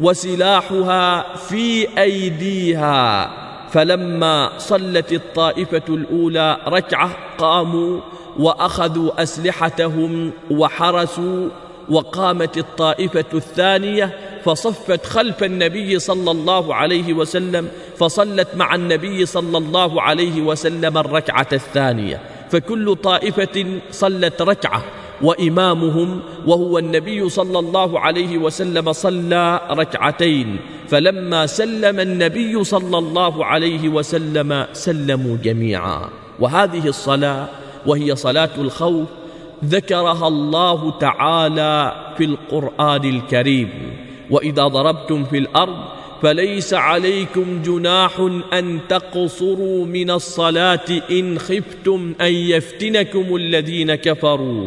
[0.00, 3.30] وسلاحها في أيديها.
[3.72, 8.00] فلما صلت الطائفة الأولى ركعة قاموا
[8.38, 11.48] وأخذوا أسلحتهم وحرسوا
[11.88, 17.68] وقامت الطائفة الثانية فصفت خلف النبي صلى الله عليه وسلم
[17.98, 22.20] فصلت مع النبي صلى الله عليه وسلم الركعة الثانية.
[22.50, 24.82] فكل طائفة صلت ركعة
[25.22, 30.58] وإمامهم وهو النبي صلى الله عليه وسلم صلى ركعتين.
[30.90, 36.08] فلما سلم النبي صلى الله عليه وسلم سلموا جميعا.
[36.40, 37.48] وهذه الصلاة
[37.86, 39.08] وهي صلاة الخوف
[39.64, 43.70] ذكرها الله تعالى في القرآن الكريم.
[44.30, 45.78] وإذا ضربتم في الأرض
[46.22, 54.66] فليس عليكم جناح أن تقصروا من الصلاة إن خفتم أن يفتنكم الذين كفروا.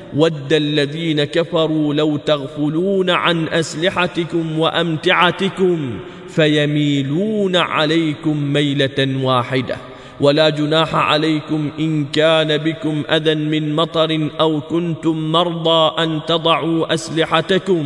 [0.15, 5.99] ود الذين كفروا لو تغفلون عن أسلحتكم وأمتعتكم
[6.29, 9.77] فيميلون عليكم ميلة واحدة.
[10.21, 17.85] ولا جناح عليكم إن كان بكم أذى من مطر أو كنتم مرضى أن تضعوا أسلحتكم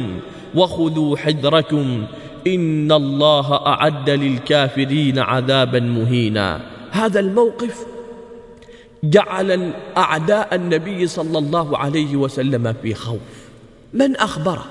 [0.55, 2.03] وخذوا حذركم.
[2.47, 6.61] إن الله أعد للكافرين عذابا مهينا.
[6.91, 7.95] هذا الموقف
[9.04, 13.20] جعل أعداء النبي صلى الله عليه وسلم في خوف.
[13.93, 14.66] من أخبره؟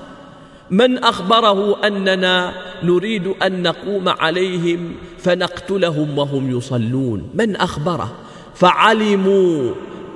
[0.71, 2.53] من أخبره أننا
[2.83, 7.29] نريد أن نقوم عليهم فنقتلهم وهم يصلون.
[7.33, 8.11] من أخبره؟
[8.55, 9.71] فعلموا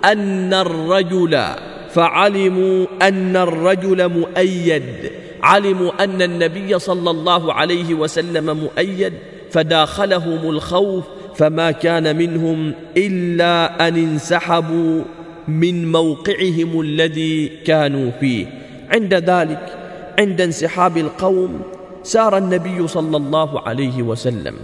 [0.05, 1.43] أن الرجل
[1.89, 5.11] فعلموا أن الرجل مؤيد.
[5.43, 9.13] علموا أن النبي صلى الله عليه وسلم مؤيد
[9.51, 11.03] فداخلهم الخوف
[11.39, 15.03] فما كان منهم إلا أن انسحبوا
[15.47, 18.45] من موقعهم الذي كانوا فيه.
[18.89, 19.77] عند ذلك
[20.19, 21.61] عند انسحاب القوم
[22.03, 24.55] سار النبي صلى الله عليه وسلم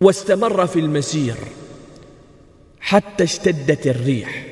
[0.00, 1.34] واستمر في المسير
[2.80, 4.46] حتى اشتدت الريح.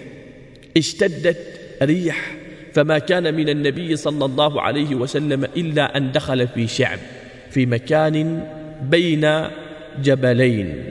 [0.77, 2.37] اشتدت ريح
[2.73, 6.99] فما كان من النبي صلى الله عليه وسلم إلا أن دخل في شعب
[7.51, 8.47] في مكان
[8.83, 9.45] بين
[10.03, 10.85] جبلين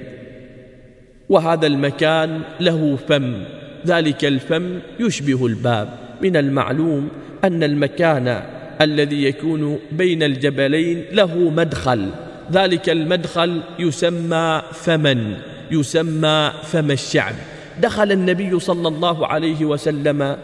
[1.29, 3.43] وهذا المكان له فم
[3.85, 5.89] ذلك الفم يشبه الباب.
[6.21, 7.09] من المعلوم
[7.43, 8.43] أن المكان
[8.81, 12.09] الذي يكون بين الجبلين له مدخل
[12.51, 15.38] ذلك المدخل يسمى فمن
[15.71, 17.35] يسمى فم الشعب.
[17.81, 20.38] دخل النبي صلى الله عليه وسلم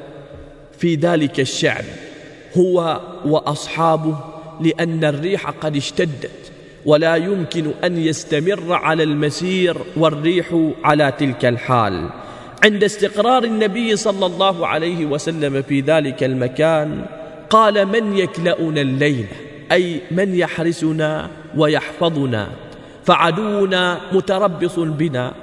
[0.77, 1.83] في ذلك الشعب
[2.57, 4.17] هو وأصحابه
[4.61, 6.52] لأن الريح قد اشتدت.
[6.85, 10.45] ولا يمكن أن يستمر على المسير والريح
[10.83, 12.09] على تلك الحال.
[12.63, 17.05] عند استقرار النبي صلى الله عليه وسلم في ذلك المكان
[17.49, 19.25] قال من يكلأنا الليل؟
[19.71, 22.47] أي من يحرسنا ويحفظنا؟
[23.05, 25.33] فعدونا متربص بنا.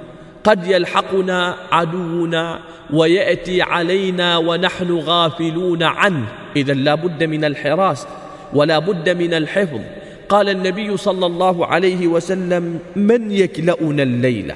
[0.43, 2.59] قد يلحقنا عدونا
[2.93, 6.25] ويأتي علينا ونحن غافلون عنه.
[6.55, 8.07] إذا لا بد من الحراس
[8.53, 9.79] ولا بد من الحفظ.
[10.31, 14.55] قال النبي صلى الله عليه وسلم من يكلأنا الليلة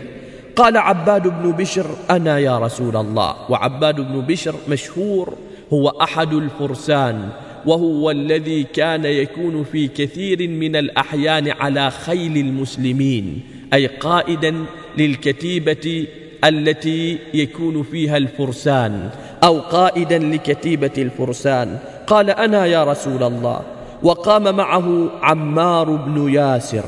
[0.56, 3.36] قال عباد بن بشر أنا يا رسول الله.
[3.52, 5.34] وعباد بن بشر مشهور
[5.74, 7.30] هو أحد الفرسان
[7.66, 13.42] وهو الذي كان يكون في كثير من الأحيان على خيل المسلمين
[13.74, 14.56] أي قائدا
[14.98, 16.08] للكتيبة
[16.44, 19.10] التي يكون فيها الفرسان
[19.44, 21.80] أو قائدا لكتيبة الفرسان.
[22.08, 23.75] قال أنا يا رسول الله.
[24.06, 26.86] وقام معه عمار بن ياسر.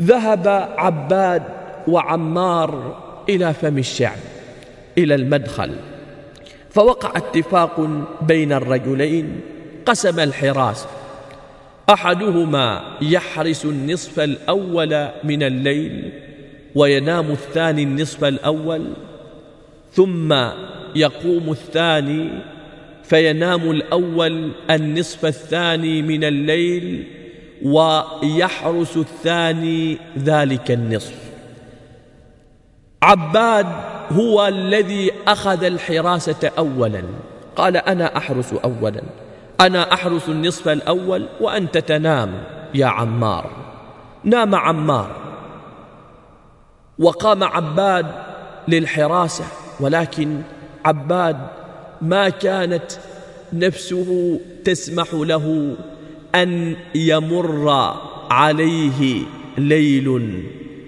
[0.00, 0.48] ذهب
[0.78, 1.42] عباد
[1.88, 2.98] وعمار
[3.28, 4.18] إلى فم الشعب
[4.98, 5.76] إلى المدخل
[6.70, 7.88] فوقع اتفاق
[8.22, 9.40] بين الرجلين
[9.86, 10.86] قسم الحراس.
[11.90, 16.12] أحدهما يحرس النصف الأول من الليل
[16.74, 18.92] وينام الثاني النصف الأول
[19.92, 20.32] ثم
[20.94, 22.30] يقوم الثاني
[23.10, 27.06] فينام الأول النصف الثاني من الليل
[27.64, 31.14] ويحرس الثاني ذلك النصف.
[33.02, 33.66] عباد
[34.12, 37.02] هو الذي أخذ الحراسة أولا.
[37.56, 39.02] قال أنا أحرس أولا.
[39.60, 42.32] أنا أحرس النصف الأول وأنت تنام
[42.74, 43.50] يا عمار.
[44.24, 45.16] نام عمار.
[46.98, 48.06] وقام عباد
[48.68, 49.44] للحراسة
[49.80, 50.42] ولكن
[50.84, 51.59] عباد
[52.02, 52.92] ما كانت
[53.52, 55.76] نفسه تسمح له
[56.34, 57.70] أن يمر
[58.30, 59.22] عليه
[59.58, 60.42] ليل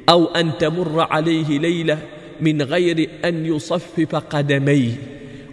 [0.09, 1.99] أو أن تمر عليه ليلة
[2.41, 4.93] من غير أن يصفف قدميه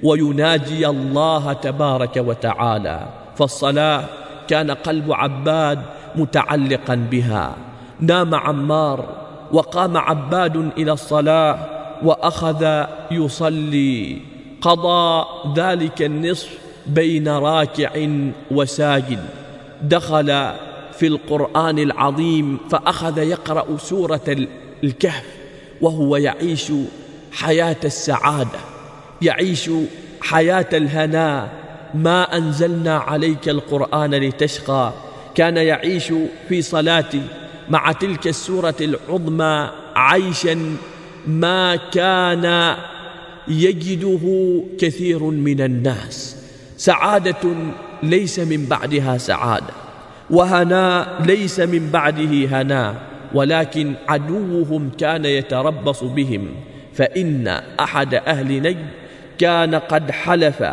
[0.04, 4.06] ويناجي الله تبارك وتعالى فالصلاة
[4.48, 5.80] كان قلب عباد
[6.16, 7.56] متعلقا بها.
[8.00, 9.06] نام عمار
[9.52, 11.60] وقام عباد إلى الصلاة
[12.04, 14.22] وأخذ يصلي.
[14.62, 16.50] قضى ذلك النصف
[16.88, 17.92] بين راكع
[18.52, 19.26] وساجد.
[19.82, 20.54] دخل
[21.00, 24.48] في القرآن العظيم فأخذ يقرأ سورة
[24.84, 25.26] الكهف
[25.82, 26.72] وهو يعيش
[27.32, 28.60] حياة السعادة
[29.22, 29.70] يعيش
[30.22, 31.50] حياة الهناء
[31.94, 34.94] ما أنزلنا عليك القرآن لتشقى.
[35.36, 36.14] كان يعيش
[36.50, 37.10] في صلاة
[37.70, 40.76] مع تلك السورة العظمى عيشا
[41.28, 42.76] ما كان
[43.50, 46.36] يجده كثير من الناس.
[46.78, 47.56] سعادة
[48.04, 49.74] ليس من بعدها سعادة
[50.30, 52.96] وهناء ليس من بعده هناء
[53.34, 56.48] ولكن عدوهم كان يتربص بهم.
[56.94, 57.48] فإن
[57.80, 58.88] أحد أهل نجد
[59.38, 60.64] كان قد حلف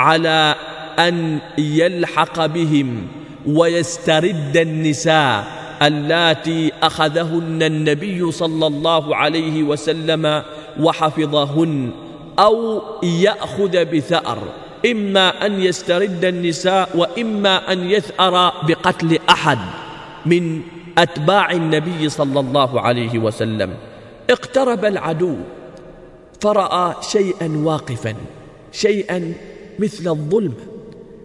[0.00, 0.54] على
[0.98, 3.06] أن يلحق بهم
[3.46, 5.44] ويسترد النساء
[5.82, 10.42] اللاتي أخذهن النبي صلى الله عليه وسلم
[10.80, 11.90] وحفظهن.
[12.38, 14.38] أو يأخذ بثأر
[14.90, 19.58] إما أن يسترد النساء وإما أن يثأر بقتل أحد
[20.26, 20.60] من
[20.98, 23.74] أتباع النبي صلى الله عليه وسلم.
[24.30, 25.36] اقترب العدو
[26.40, 28.14] فرأى شيئا واقفا
[28.72, 29.32] شيئا
[29.78, 30.54] مثل الظلم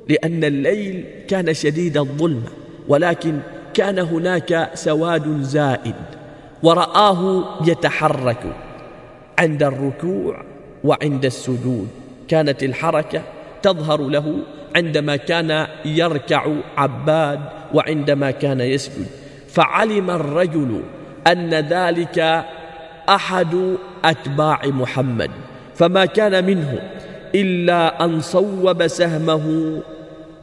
[0.09, 2.43] لأن الليل كان شديد الظلم
[2.87, 3.39] ولكن
[3.73, 5.95] كان هناك سواد زائد
[6.63, 8.55] ورآه يتحرك
[9.39, 10.43] عند الركوع
[10.83, 11.87] وعند السجود.
[12.27, 13.21] كانت الحركة
[13.61, 14.35] تظهر له
[14.75, 17.39] عندما كان يركع عباد
[17.73, 19.07] وعندما كان يسجد.
[19.47, 20.81] فعلم الرجل
[21.27, 22.45] أن ذلك
[23.09, 23.75] أحد
[24.05, 25.31] أتباع محمد.
[25.75, 26.79] فما كان منه
[27.35, 29.77] إلا أن صوب سهمه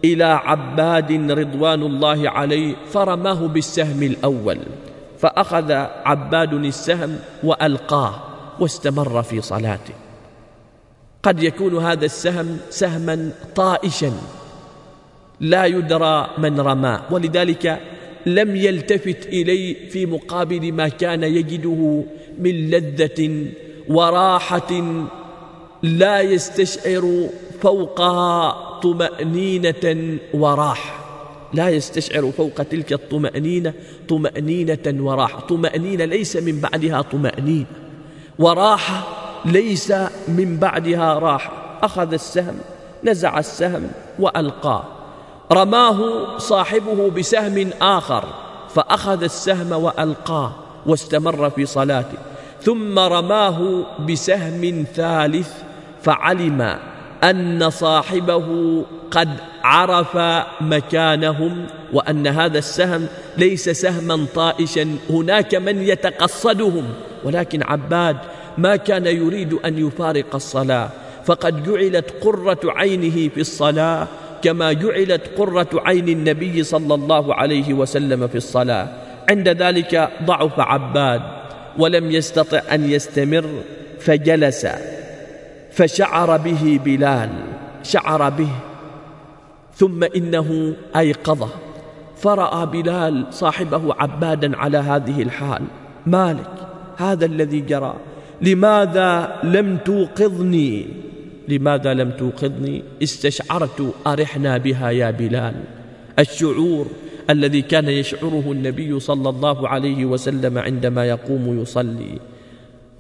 [0.04, 4.58] إلى عباد رضوان الله عليه فرماه بالسهم الأول.
[5.18, 5.72] فأخذ
[6.04, 8.14] عباد السهم وألقاه
[8.60, 10.07] واستمر في صلاته.
[11.28, 14.12] قد يكون هذا السهم سهما طائشا.
[15.40, 17.80] لا يدرى من رماه ولذلك
[18.26, 22.04] لم يلتفت إليه في مقابل ما كان يجده
[22.38, 23.46] من لذة
[23.88, 24.82] وراحة
[25.82, 27.28] لا يستشعر
[27.60, 28.50] فوقها
[28.80, 30.94] طمأنينة وراحة
[31.54, 33.72] لا يستشعر فوق تلك الطمأنينة
[34.08, 37.66] طمأنينة وراحة طمأنينة ليس من بعدها طمأنينة.
[38.38, 39.92] وراحة ليس
[40.28, 42.58] من بعدها راحة أخذ السهم
[43.04, 44.84] نزع السهم وألقاه
[45.52, 48.24] رماه صاحبه بسهم آخر
[48.74, 50.52] فأخذ السهم وألقاه
[50.86, 52.18] واستمر في صلاته.
[52.62, 55.50] ثم رماه بسهم ثالث
[56.02, 56.78] فعلم
[57.24, 58.46] أن صاحبه
[59.10, 59.28] قد
[59.64, 60.16] عرف
[60.60, 64.96] مكانهم وأن هذا السهم ليس سهما طائشا.
[65.10, 66.84] هناك من يتقصدهم
[67.24, 68.16] ولكن عباد
[68.58, 70.90] ما كان يريد أن يفارق الصلاة
[71.24, 74.06] فقد جعلت قرة عينه في الصلاة
[74.42, 78.88] كما جعلت قرة عين النبي صلى الله عليه وسلم في الصلاة.
[79.30, 81.22] عند ذلك ضعف عباد
[81.78, 83.44] ولم يستطع أن يستمر
[84.00, 84.66] فجلس
[85.72, 87.30] فشعر به بلال
[87.82, 88.50] شعر به
[89.74, 91.48] ثم إنه أيقظه.
[92.16, 95.62] فرأى بلال صاحبه عبادا على هذه الحال.
[96.06, 96.50] مالك
[96.96, 97.94] هذا الذي جرى.
[98.42, 100.86] لماذا لم توقظني؟
[101.48, 105.54] لماذا لم توقظني؟ استشعرت أرحنا بها يا بلال.
[106.18, 106.86] الشعور
[107.30, 112.18] الذي كان يشعره النبي صلى الله عليه وسلم عندما يقوم يصلي.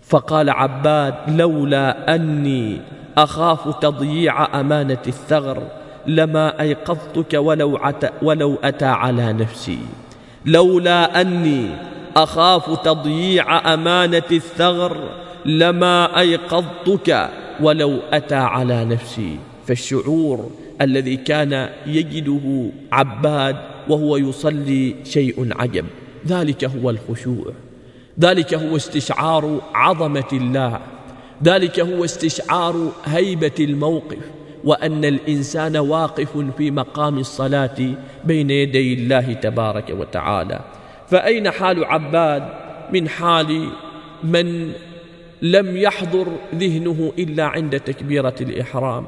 [0.02, 2.80] فقال عباد لولا أني
[3.16, 5.62] أخاف تضييع أمانة الثغر
[6.06, 9.78] لما أيقظتك ولو, عت ولو أتى على نفسي.
[10.46, 11.68] لولا أني
[12.16, 14.96] أخاف تضييع أمانة الثغر
[15.46, 17.30] لما أيقظتك
[17.60, 19.38] ولو أتى على نفسي.
[19.66, 23.56] فالشعور الذي كان يجده عباد
[23.88, 25.84] وهو يصلي شيء عجب.
[26.26, 27.52] ذلك هو الخشوع.
[28.20, 30.80] ذلك هو استشعار عظمة الله.
[31.44, 34.18] ذلك هو استشعار هيبة الموقف.
[34.64, 40.60] وأن الإنسان واقف في مقام الصلاة بين يدي الله تبارك وتعالى.
[41.08, 42.48] فأين حال عباد
[42.92, 43.68] من حال
[44.24, 44.72] من
[45.42, 49.06] لم يحضر ذهنه إلا عند تكبيرة الإحرام.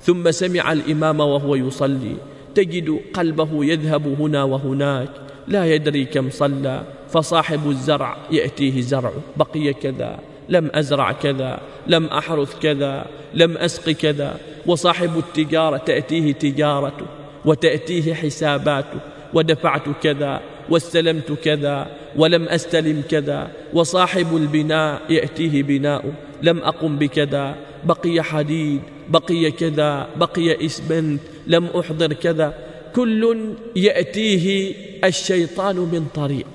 [0.00, 2.16] ثم سمع الإمام وهو يصلي.
[2.54, 5.08] تجد قلبه يذهب هنا وهناك.
[5.48, 6.82] لا يدري كم صلى.
[7.08, 9.12] فصاحب الزرع يأتيه زرع.
[9.36, 10.18] بقي كذا.
[10.48, 11.60] لم أزرع كذا.
[11.86, 13.06] لم أحرث كذا.
[13.34, 14.36] لم أسق كذا.
[14.66, 17.06] وصاحب التجارة تأتيه تجارته.
[17.44, 18.98] وتأتيه حساباته.
[19.34, 20.40] ودفعت كذا.
[20.70, 21.86] واستلمت كذا
[22.16, 26.12] ولم أستلم كذا وصاحب البناء يأتيه بناؤه
[26.42, 32.54] لم أقم بكذا بقي حديد بقي كذا بقي إسمنت لم أحضر كذا
[32.94, 36.46] كل يأتيه الشيطان من طريق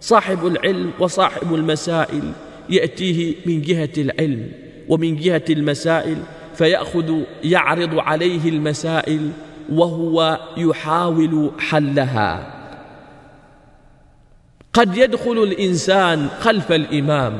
[0.00, 2.32] صاحب العلم وصاحب المسائل
[2.70, 4.48] يأتيه من جهة العلم
[4.88, 6.16] ومن جهة المسائل
[6.54, 9.30] فيأخذ يعرض عليه المسائل
[9.72, 12.61] وهو يحاول حلها
[14.72, 17.32] قد يدخل الإنسان خلف الإمام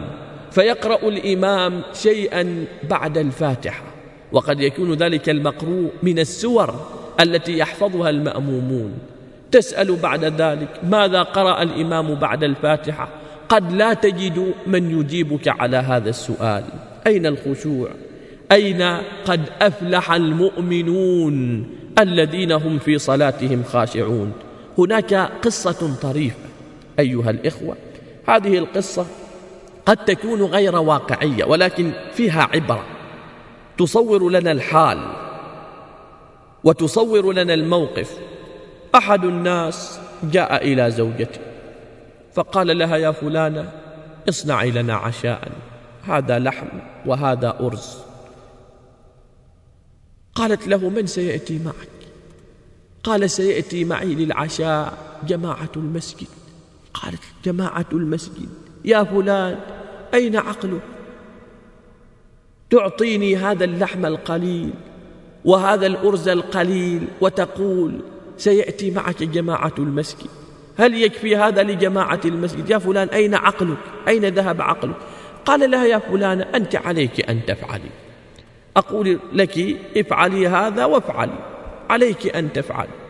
[0.51, 3.83] فيقرأ الإمام شيئا بعد الفاتحة
[4.33, 6.87] وقد يكون ذلك المقروء من السور
[7.20, 8.93] التي يحفظها المأمومون.
[9.53, 13.09] تسأل بعد ذلك ماذا قرأ الإمام بعد الفاتحة؟
[13.49, 16.64] قد لا تجد من يجيبك على هذا السؤال.
[17.07, 17.89] أين الخشوع؟
[18.53, 18.83] أين
[19.24, 21.66] قد أفلح المؤمنون
[21.99, 24.33] الذين هم في صلاتهم خاشعون؟
[24.78, 26.41] هناك قصة طريفة
[26.99, 27.76] أيها الإخوة
[28.28, 29.07] هذه القصة
[29.86, 32.84] قد تكون غير واقعية ولكن فيها عبرة.
[33.78, 35.12] تصور لنا الحال
[36.64, 38.18] وتصور لنا الموقف.
[38.95, 41.40] أحد الناس جاء إلى زوجته
[42.32, 43.72] فقال لها يا فلانة
[44.28, 45.53] اصنعي لنا عشاء
[46.03, 46.66] هذا لحم
[47.07, 47.99] وهذا أرز.
[50.34, 51.88] قالت له من سيأتي معك؟
[53.05, 54.93] قال سيأتي معي للعشاء
[55.26, 56.28] جماعة المسجد.
[56.95, 58.49] قالت جماعة المسجد
[58.84, 59.59] يا فلان
[60.14, 60.82] أين عقلك؟
[62.70, 64.70] تعطيني هذا اللحم القليل
[65.45, 68.01] وهذا الأرز القليل وتقول
[68.36, 70.30] سيأتي معك جماعة المسجد.
[70.78, 73.78] هل يكفي هذا لجماعة المسجد؟ يا فلان أين عقلك؟
[74.09, 74.97] أين ذهب عقلك؟
[75.45, 77.90] قال لها يا فلان أنت عليك أن تفعلي.
[78.76, 81.38] أقول لك افعلي هذا وافعلي
[81.90, 83.01] عليك أن تفعلي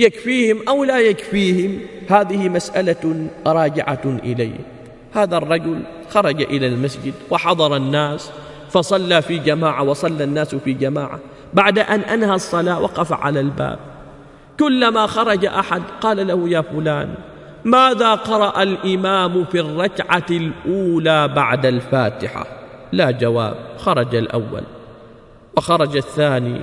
[0.00, 1.78] يكفيهم أو لا يكفيهم
[2.08, 4.60] هذه مسألة راجعة إليه.
[5.14, 8.30] هذا الرجل خرج إلى المسجد وحضر الناس
[8.70, 11.18] فصلى في جماعة وصلى الناس في جماعة.
[11.54, 13.78] بعد أن أنهى الصلاة وقف على الباب.
[14.60, 17.14] كلما خرج أحد قال له يا فلان
[17.64, 22.46] ماذا قرأ الإمام في الركعة الأولى بعد الفاتحة؟
[22.92, 24.62] لا جواب خرج الأول.
[25.56, 26.60] وخرج الثاني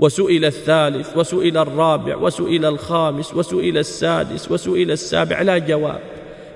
[0.00, 5.42] وسئل الثالث وسئل الرابع وسئل الخامس وسئل السادس وسئل السابع.
[5.42, 6.00] لا جواب.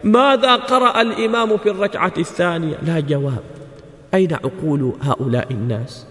[0.05, 3.43] ماذا قرأ الإمام في الركعة الثانية؟ لا جواب.
[4.15, 6.07] أين عقول هؤلاء الناس؟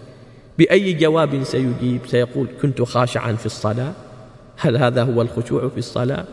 [0.58, 3.92] بأي جواب سيجيب؟ سيقول كنت خاشعا في الصلاة.
[4.56, 6.24] هل هذا هو الخشوع في الصلاة؟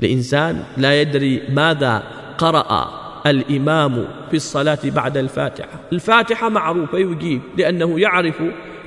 [0.00, 2.02] لإنسان لا يدري ماذا
[2.38, 5.80] قرأ الإمام في الصلاة بعد الفاتحة.
[5.92, 8.42] الفاتحة معروفة يجيب لأنه يعرف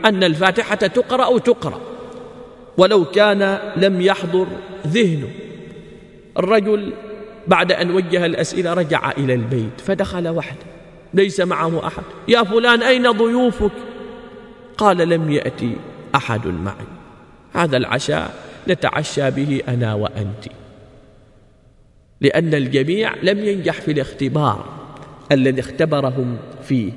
[0.05, 1.81] أن الفاتحة تقرأ تقرأ
[2.77, 4.47] ولو كان لم يحضر
[4.87, 5.27] ذهنه.
[6.37, 6.93] الرجل
[7.47, 10.65] بعد أن وجه الأسئلة رجع إلى البيت فدخل وحده.
[11.13, 12.03] ليس معه أحد.
[12.27, 13.71] يا فلان أين ضيوفك؟
[14.77, 15.75] قال لم يأتي
[16.15, 16.85] أحد معي.
[17.53, 18.33] هذا العشاء
[18.67, 20.45] نتعشى به أنا وأنت.
[22.21, 24.65] لأن الجميع لم ينجح في الاختبار
[25.31, 26.91] الذي اختبرهم فيه.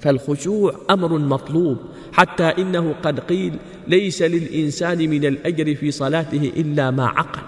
[0.00, 1.78] فالخشوع أمر مطلوب.
[2.12, 3.56] حتى إنه قد قيل
[3.88, 7.42] ليس للإنسان من الأجر في صلاته إلا ما عقل.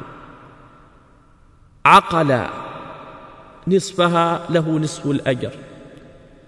[1.84, 2.46] عقل
[3.68, 5.50] نصفها له نصف الأجر.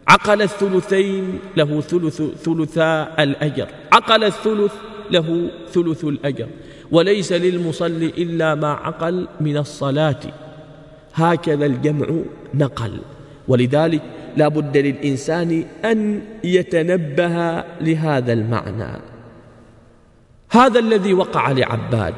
[0.09, 3.69] عقل الثلثين له ثلث ثلثا الأجر.
[3.93, 4.73] عقل الثلث
[5.11, 6.49] له ثلث الأجر.
[6.93, 10.21] وليس للمصلي إلا ما عقل من الصلاة.
[11.15, 12.07] هكذا الجمع
[12.55, 12.99] نقل.
[13.49, 14.03] ولذلك
[14.37, 19.01] لا بد للإنسان أن يتنبه لهذا المعنى.
[20.51, 22.15] هذا الذي وقع لعباد.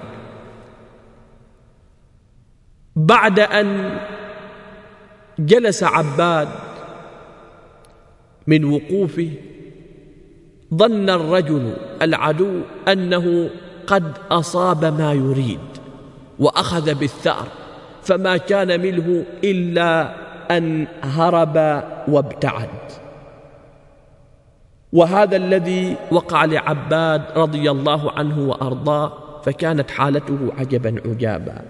[2.96, 3.98] بعد أن
[5.38, 6.48] جلس عباد
[8.46, 9.30] من وقوفه
[10.74, 13.50] ظن الرجل العدو أنه
[13.86, 15.60] قد أصاب ما يريد
[16.38, 17.46] وأخذ بالثأر
[18.02, 20.14] فما كان منه إلا
[20.50, 22.68] أن هرب وابتعد.
[24.92, 31.62] وهذا الذي وقع لعباد رضي الله عنه وأرضاه فكانت حالته عجبا عجابا.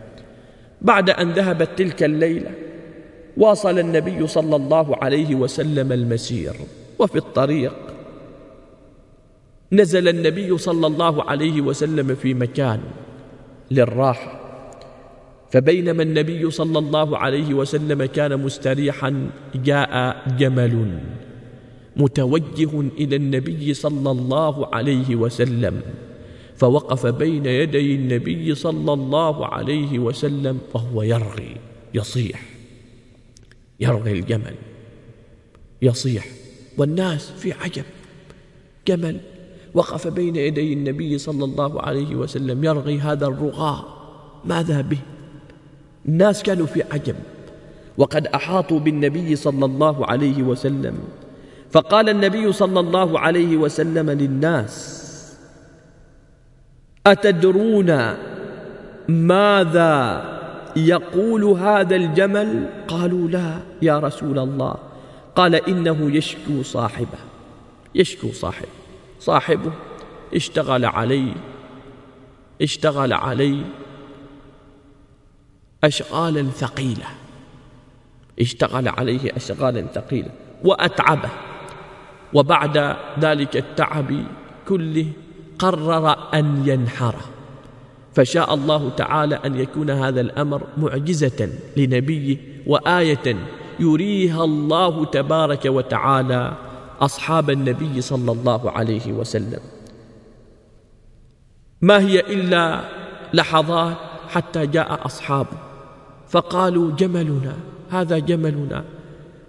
[0.82, 2.50] بعد أن ذهبت تلك الليلة
[3.36, 6.54] واصل النبي صلى الله عليه وسلم المسير.
[6.98, 7.74] وفي الطريق
[9.72, 12.80] نزل النبي صلى الله عليه وسلم في مكان
[13.70, 14.45] للراحة.
[15.51, 20.99] فبينما النبي صلى الله عليه وسلم كان مستريحا جاء جمل
[21.97, 25.80] متوجه إلى النبي صلى الله عليه وسلم
[26.57, 31.57] فوقف بين يدي النبي صلى الله عليه وسلم وهو يرغي
[31.94, 32.42] يصيح
[33.80, 34.55] يرغي الجمل
[35.82, 36.26] يصيح.
[36.78, 37.84] والناس في عجب
[38.86, 39.20] جمل
[39.74, 43.84] وقف بين يدي النبي صلى الله عليه وسلم يرغي هذا الرغاء
[44.44, 44.99] ماذا به؟
[46.09, 47.16] الناس كانوا في عجب
[47.98, 50.98] وقد أحاطوا بالنبي صلى الله عليه وسلم.
[51.70, 55.02] فقال النبي صلى الله عليه وسلم للناس
[57.07, 58.14] أتدرون
[59.09, 60.24] ماذا
[60.76, 64.74] يقول هذا الجمل؟ قالوا لا يا رسول الله.
[65.36, 67.18] قال إنه يشكو صاحبه
[67.94, 68.68] يشكو صاحبه
[69.20, 69.72] صاحبه
[70.34, 71.32] اشتغل علي
[72.62, 73.62] اشتغل علي
[75.84, 77.06] أشغالا ثقيلة
[78.40, 80.30] اشتغل عليه أشغالا ثقيلة
[80.64, 81.30] وأتعبه.
[82.32, 84.24] وبعد ذلك التعب
[84.68, 85.06] كله
[85.58, 87.24] قرر أن ينحره
[88.14, 93.36] فشاء الله تعالى أن يكون هذا الأمر معجزة لنبيه وآية
[93.80, 96.52] يريها الله تبارك وتعالى
[97.00, 99.60] أصحاب النبي صلى الله عليه وسلم.
[101.80, 102.80] ما هي إلا
[103.32, 103.96] لحظات
[104.28, 105.65] حتى جاء أصحابه.
[106.28, 107.56] فقالوا جملنا
[107.90, 108.84] هذا جملنا.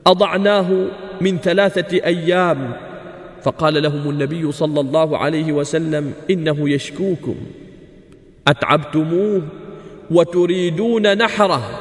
[0.07, 0.86] أضعناه
[1.21, 2.73] من ثلاثة أيام.
[3.43, 7.36] فقال لهم النبي صلى الله عليه وسلم إنه يشكوكم.
[8.47, 9.41] أتعبتموه
[10.11, 11.80] وتريدون نحره.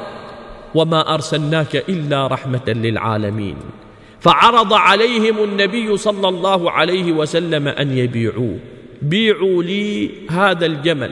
[0.75, 3.57] وما أرسلناك إلا رحمة للعالمين.
[4.21, 8.59] فعرض عليهم النبي صلى الله عليه وسلم أن يبيعوه.
[9.03, 11.11] بيعوا لي هذا الجمل.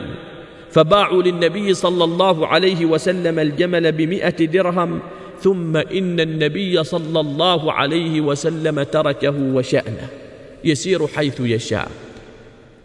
[0.74, 4.98] فباعوا للنبي صلى الله عليه وسلم الجمل بمئة درهم
[5.40, 10.08] ثم إن النبي صلى الله عليه وسلم تركه وشأنه.
[10.64, 11.90] يسير حيث يشاء.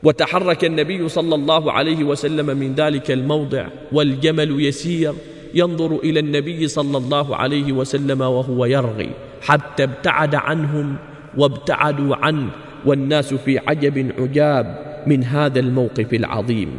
[0.04, 5.14] وتحرك النبي صلى الله عليه وسلم من ذلك الموضع والجمل يسير
[5.54, 9.10] ينظر إلى النبي صلى الله عليه وسلم وهو يرغي
[9.42, 10.96] حتى ابتعد عنهم
[11.38, 12.50] وابتعدوا عنه
[12.86, 14.66] والناس في عجب عجاب
[15.08, 16.70] من هذا الموقف العظيم.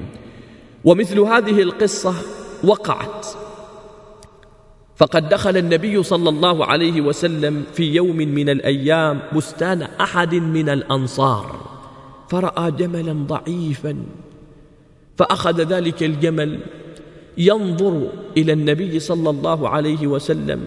[0.84, 2.14] ومثل هذه القصة
[2.64, 3.26] وقعت.
[4.96, 11.60] فقد دخل النبي صلى الله عليه وسلم في يوم من الأيام بستان أحد من الأنصار
[12.28, 13.96] فرأى جملا ضعيفا
[15.16, 16.60] فأخذ ذلك الجمل
[17.38, 20.64] ينظر إلى النبي صلى الله عليه وسلم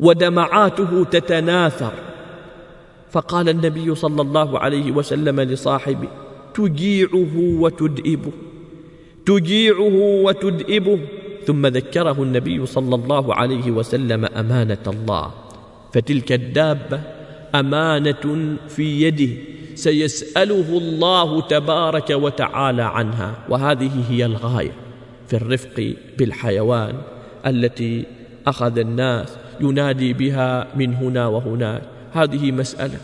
[0.00, 1.92] ودمعاته تتناثر.
[3.10, 6.08] فقال النبي صلى الله عليه وسلم لصاحبه
[6.54, 8.32] تجيعه وتدئبه.
[9.28, 10.98] تجيعه وتدئبه
[11.46, 15.30] ثم ذكره النبي صلى الله عليه وسلم أمانة الله.
[15.92, 17.00] فتلك الدابة
[17.54, 19.32] أمانة في يده.
[19.74, 23.34] سيسأله الله تبارك وتعالى عنها.
[23.48, 24.72] وهذه هي الغاية
[25.28, 26.94] في الرفق بالحيوان
[27.46, 28.04] التي
[28.46, 31.82] أخذ الناس ينادي بها من هنا وهناك.
[32.12, 32.98] هذه مسألة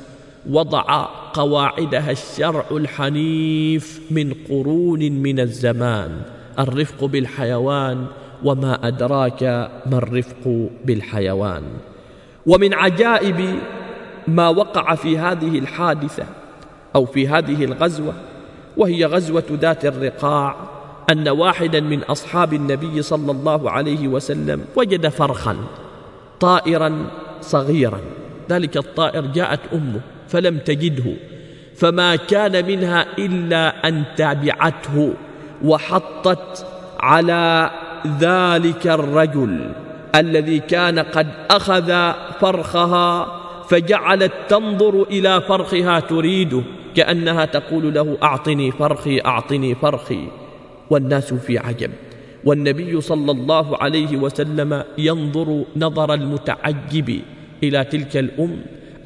[0.50, 6.22] وضع قواعدها الشرع الحنيف من قرون من الزمان.
[6.58, 8.06] الرفق بالحيوان
[8.44, 9.42] وما أدراك
[9.86, 11.62] ما الرفق بالحيوان.
[12.46, 13.58] ومن عجائب
[14.28, 16.24] ما وقع في هذه الحادثة
[16.96, 18.12] أو في هذه الغزوة
[18.76, 20.56] وهي غزوة ذات الرقاع
[21.10, 25.56] أن واحدا من أصحاب النبي صلى الله عليه وسلم وجد فرخا
[26.40, 27.06] طائرا
[27.40, 28.00] صغيرا.
[28.50, 30.00] ذلك الطائر جاءت أمه.
[30.34, 31.14] فلم تجده
[31.76, 35.14] فما كان منها إلا أن تبعته
[35.64, 36.66] وحطت
[37.00, 37.70] على
[38.20, 39.72] ذلك الرجل
[40.14, 46.62] الذي كان قد أخذ فرخها فجعلت تنظر إلى فرخها تريده
[46.96, 50.28] كأنها تقول له أعطني فرخي أعطني فرخي.
[50.90, 51.90] والناس في عجب.
[52.44, 57.20] والنبي صلى الله عليه وسلم ينظر نظر المتعجب
[57.62, 58.56] إلى تلك الأم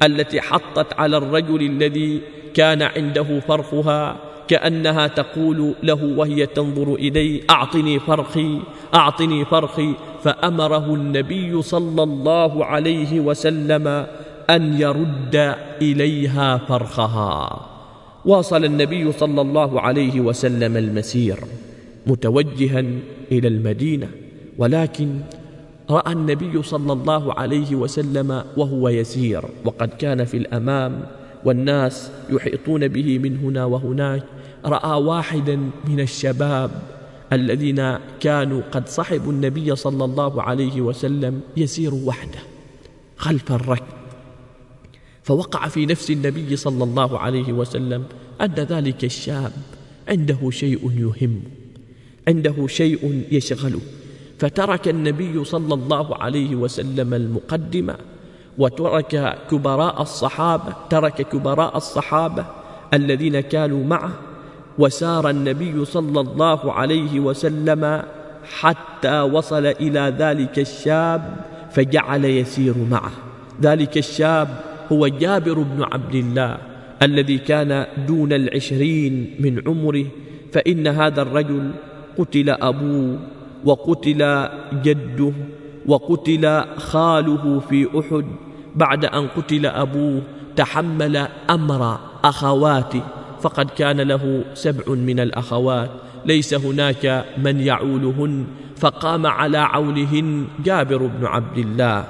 [0.03, 2.21] التي حطت على الرجل الذي
[2.53, 4.15] كان عنده فرخها
[4.47, 8.59] كأنها تقول له وهي تنظر إليه أعطني فرخي
[8.95, 9.93] أعطني فرخي.
[10.23, 13.87] فأمره النبي صلى الله عليه وسلم
[14.49, 17.65] أن يرد إليها فرخها.
[18.25, 21.39] واصل النبي صلى الله عليه وسلم المسير
[22.07, 22.83] متوجها
[23.31, 24.07] إلى المدينة
[24.57, 25.19] ولكن
[25.89, 31.05] رأى النبي صلى الله عليه وسلم وهو يسير وقد كان في الأمام
[31.45, 34.23] والناس يحيطون به من هنا وهناك.
[34.65, 35.55] رأى واحدا
[35.87, 36.71] من الشباب
[37.33, 42.39] الذين كانوا قد صحبوا النبي صلى الله عليه وسلم يسير وحده
[43.17, 43.99] خلف الركب
[45.23, 48.03] فوقع في نفس النبي صلى الله عليه وسلم
[48.41, 49.51] أن ذلك الشاب
[50.07, 51.41] عنده شيء يهم
[52.27, 53.79] عنده شيء يشغله.
[54.39, 57.95] فترك النبي صلى الله عليه وسلم المقدمة
[58.57, 62.45] وترك كبراء الصحابة ترك كبراء الصحابة
[62.93, 64.11] الذين كانوا معه
[64.77, 68.01] وسار النبي صلى الله عليه وسلم
[68.59, 71.35] حتى وصل إلى ذلك الشاب
[71.71, 73.11] فجعل يسير معه.
[73.61, 74.47] ذلك الشاب
[74.91, 76.57] هو جابر بن عبد الله
[77.01, 80.05] الذي كان دون العشرين من عمره
[80.53, 81.71] فإن هذا الرجل
[82.17, 83.19] قتل أبوه
[83.65, 84.49] وقتل
[84.83, 85.33] جده
[85.85, 88.25] وقتل خاله في أحد.
[88.75, 90.21] بعد أن قتل أبوه
[90.55, 93.01] تحمل أمر أخواته.
[93.41, 95.89] فقد كان له سبع من الأخوات.
[96.25, 98.45] ليس هناك من يعولهن.
[98.77, 102.05] فقام على عولهن جابر بن عبد الله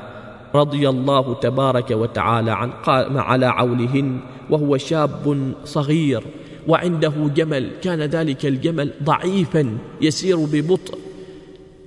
[0.56, 4.20] رضي الله تبارك وتعالى عن قام على عولهن
[4.50, 6.24] وهو شاب صغير.
[6.68, 11.09] وعنده جمل كان ذلك الجمل ضعيفا يسير ببطء.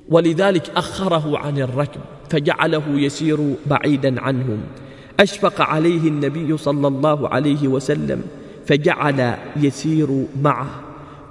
[0.08, 2.00] ولذلك أخره عن الركب
[2.30, 4.58] فجعله يسير بعيدا عنهم.
[5.20, 8.22] أشفق عليه النبي صلى الله عليه وسلم
[8.66, 10.66] فجعل يسير معه.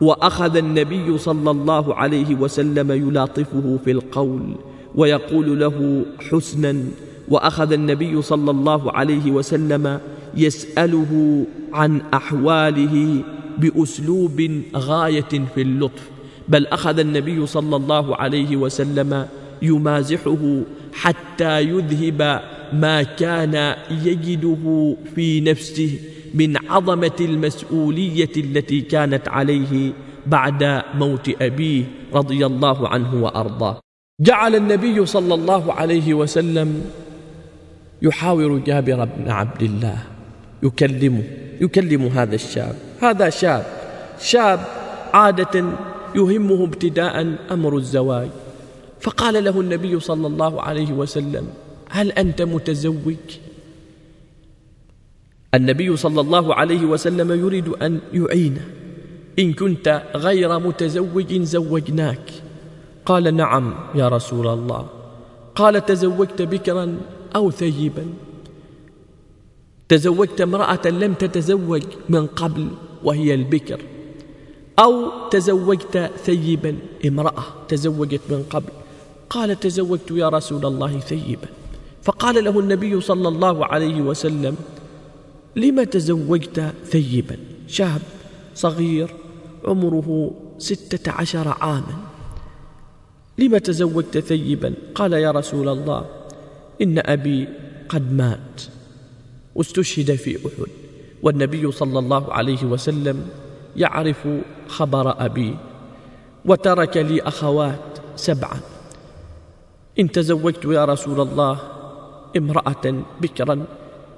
[0.02, 4.56] وأخذ النبي صلى الله عليه وسلم يلاطفه في القول
[4.96, 6.84] ويقول له حسنا.
[7.30, 10.00] وأخذ النبي صلى الله عليه وسلم
[10.38, 13.24] يسأله عن أحواله
[13.58, 16.11] بأسلوب غاية في اللطف.
[16.52, 19.28] بل أخذ النبي صلى الله عليه وسلم
[19.62, 20.62] يمازحه
[20.94, 22.42] حتى يذهب
[22.74, 26.00] ما كان يجده في نفسه
[26.34, 29.92] من عظمة المسؤولية التي كانت عليه
[30.28, 31.84] بعد موت أبيه
[32.14, 33.80] رضي الله عنه وأرضاه.
[34.22, 36.82] جعل النبي صلى الله عليه وسلم
[38.02, 39.98] يحاور جابر بن عبد الله
[40.64, 41.24] يكلمه
[41.62, 42.76] يكلم هذا الشاب.
[43.02, 43.66] هذا شاب
[44.22, 44.60] شاب
[45.14, 45.64] عادة
[46.16, 48.30] يهمه ابتداء أمر الزواج.
[49.00, 51.48] فقال له النبي صلى الله عليه وسلم
[51.90, 53.16] هل أنت متزوج؟
[55.54, 58.66] النبي صلى الله عليه وسلم يريد أن يعينه
[59.40, 62.32] إن كنت غير متزوج زوجناك.
[63.06, 64.88] قال نعم يا رسول الله.
[65.56, 66.98] قال تزوجت بكرا
[67.36, 68.06] أو ثيبا؟
[69.90, 72.68] تزوجت امرأة لم تتزوج من قبل
[73.04, 73.80] وهي البكر.
[74.82, 78.70] أو تزوجت ثيبا امرأة تزوجت من قبل.
[79.30, 81.48] قال تزوجت يا رسول الله ثيبا.
[82.04, 84.56] فقال له النبي صلى الله عليه وسلم
[85.56, 87.38] لم تزوجت ثيبا؟
[87.68, 88.02] شاب
[88.56, 89.10] صغير
[89.66, 91.96] عمره ستة عشر عاما.
[93.38, 96.06] لم تزوجت ثيبا؟ قال يا رسول الله
[96.82, 97.48] إن أبي
[97.90, 98.62] قد مات
[99.56, 100.72] واستشهد في أحد.
[101.24, 103.28] والنبي صلى الله عليه وسلم
[103.78, 104.28] يعرف
[104.72, 105.58] خبر أبي
[106.46, 108.60] وترك لي أخوات سبعا
[110.00, 111.60] إن تزوجت يا رسول الله
[112.38, 113.66] امرأة بكرا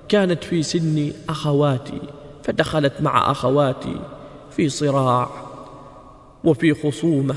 [0.09, 2.01] كانت في سن أخواتي
[2.43, 3.95] فدخلت مع أخواتي
[4.51, 5.29] في صراع
[6.43, 7.35] وفي خصومة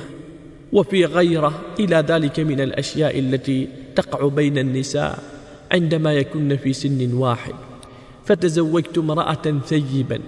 [0.72, 5.18] وفي غيرة إلى ذلك من الأشياء التي تقع بين النساء
[5.72, 7.55] عندما يكن في سن واحد.
[8.24, 10.20] فتزوجت امرأة ثيبا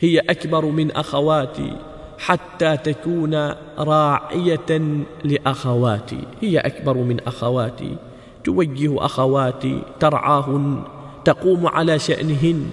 [0.00, 1.76] هي أكبر من أخواتي.
[2.22, 3.34] حتى تكون
[3.78, 4.80] راعية
[5.24, 6.18] لأخواتي.
[6.40, 7.96] هي أكبر من أخواتي.
[8.44, 10.82] توجه أخواتي ترعاهن
[11.24, 12.70] تقوم على شأنهن.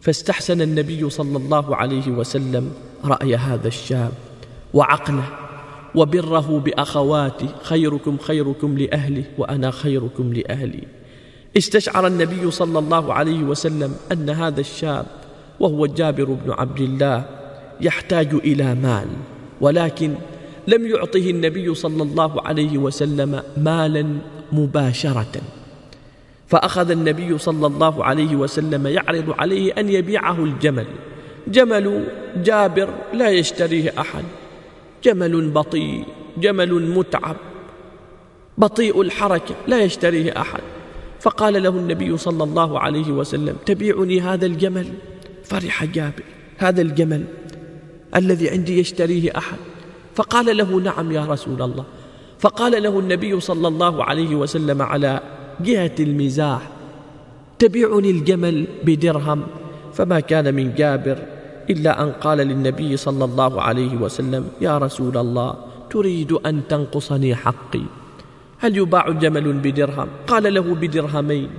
[0.00, 2.72] فاستحسن النبي صلى الله عليه وسلم
[3.04, 4.12] رأي هذا الشاب
[4.74, 5.24] وعقله
[5.94, 10.84] وبره بأخواتي خيركم خيركم لأهله وأنا خيركم لأهلي.
[11.56, 15.06] استشعر النبي صلى الله عليه وسلم أن هذا الشاب
[15.60, 17.43] وهو جابر بن عبد الله
[17.80, 19.08] يحتاج إلى مال
[19.60, 20.14] ولكن
[20.68, 24.06] لم يعطه النبي صلى الله عليه وسلم مالا
[24.52, 25.42] مباشرة.
[26.46, 30.86] فأخذ النبي صلى الله عليه وسلم يعرض عليه أن يبيعه الجمل.
[31.48, 32.06] جمل
[32.36, 34.24] جابر لا يشتريه أحد.
[35.04, 36.04] جمل بطيء
[36.38, 37.36] جمل متعب
[38.58, 40.60] بطيء الحركة لا يشتريه أحد.
[41.20, 44.86] فقال له النبي صلى الله عليه وسلم تبيعني هذا الجمل؟
[45.44, 46.22] فرح جابر
[46.58, 47.24] هذا الجمل
[48.16, 49.58] الذي عندي يشتريه أحد.
[50.14, 51.84] فقال له نعم يا رسول الله.
[52.38, 55.20] فقال له النبي صلى الله عليه وسلم على
[55.60, 56.68] جهة المزاح
[57.58, 59.46] تبيعني الجمل بدرهم
[59.94, 61.18] فما كان من جابر
[61.70, 65.54] إلا أن قال للنبي صلى الله عليه وسلم يا رسول الله
[65.90, 67.82] تريد أن تنقصني حقي.
[68.58, 71.50] هل يباع جمل بدرهم؟ قال له بدرهمين.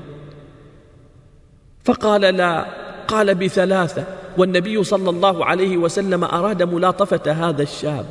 [1.84, 2.66] فقال لا
[3.08, 4.06] قال بثلاثة.
[4.38, 8.06] والنبي صلى الله عليه وسلم أراد ملاطفة هذا الشاب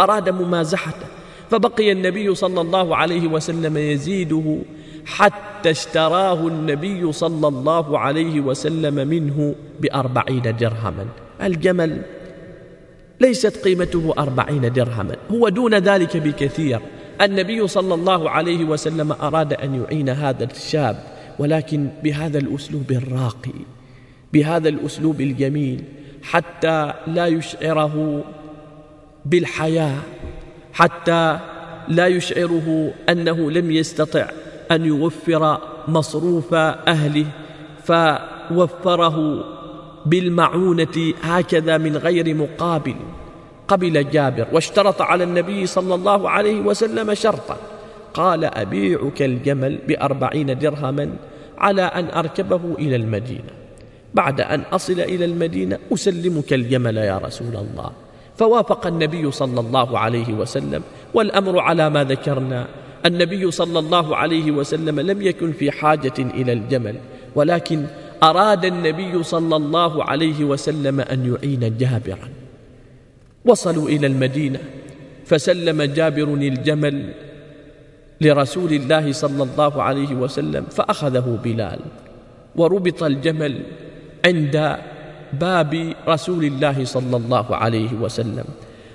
[0.00, 1.06] أراد ممازحته
[1.50, 4.58] فبقي النبي صلى الله عليه وسلم يزيده
[5.06, 11.06] حتى اشتراه النبي صلى الله عليه وسلم منه بأربعين درهما.
[11.42, 12.02] الجمل
[13.20, 16.80] ليست قيمته أربعين درهما هو دون ذلك بكثير.
[17.20, 21.04] النبي صلى الله عليه وسلم أراد أن يعين هذا الشاب
[21.38, 23.73] ولكن بهذا الأسلوب الراقي.
[24.34, 25.84] بهذا الأسلوب الجميل
[26.22, 28.24] حتى لا يشعره
[29.24, 29.98] بالحياة
[30.72, 31.38] حتى
[31.88, 34.26] لا يشعره أنه لم يستطع
[34.70, 35.58] أن يوفر
[35.88, 37.26] مصروف أهله
[37.84, 39.44] فوفره
[40.06, 42.94] بالمعونة هكذا من غير مقابل.
[43.68, 47.56] قبل جابر واشترط على النبي صلى الله عليه وسلم شرطا.
[48.14, 51.16] قال أبيعك الجمل بأربعين درهما
[51.58, 53.63] على أن أركبه إلى المدينة.
[54.14, 57.90] بعد أن أصل إلى المدينة أسلمك الجمل يا رسول الله.
[58.36, 60.82] فوافق النبي صلى الله عليه وسلم
[61.14, 62.66] والأمر على ما ذكرنا.
[63.06, 66.96] النبي صلى الله عليه وسلم لم يكن في حاجة إلى الجمل
[67.34, 67.86] ولكن
[68.22, 72.28] أراد النبي صلى الله عليه وسلم أن يعين جابرا.
[73.44, 74.58] وصلوا إلى المدينة
[75.24, 77.14] فسلم جابر الجمل
[78.20, 81.80] لرسول الله صلى الله عليه وسلم فأخذه بلال.
[82.56, 83.62] وربط الجمل
[84.24, 84.76] عند
[85.32, 88.44] باب رسول الله صلى الله عليه وسلم.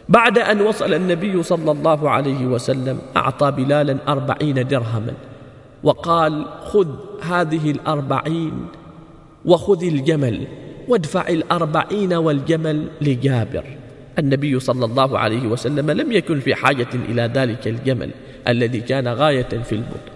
[0.09, 5.13] بعد أن وصل النبي صلى الله عليه وسلم أعطى بلالا أربعين درهما
[5.83, 6.87] وقال خذ
[7.21, 8.53] هذه الأربعين
[9.45, 10.47] وخذ الجمل
[10.87, 13.63] وادفع الأربعين والجمل لجابر.
[14.19, 18.11] النبي صلى الله عليه وسلم لم يكن في حاجة إلى ذلك الجمل
[18.47, 20.11] الذي كان غاية في البطء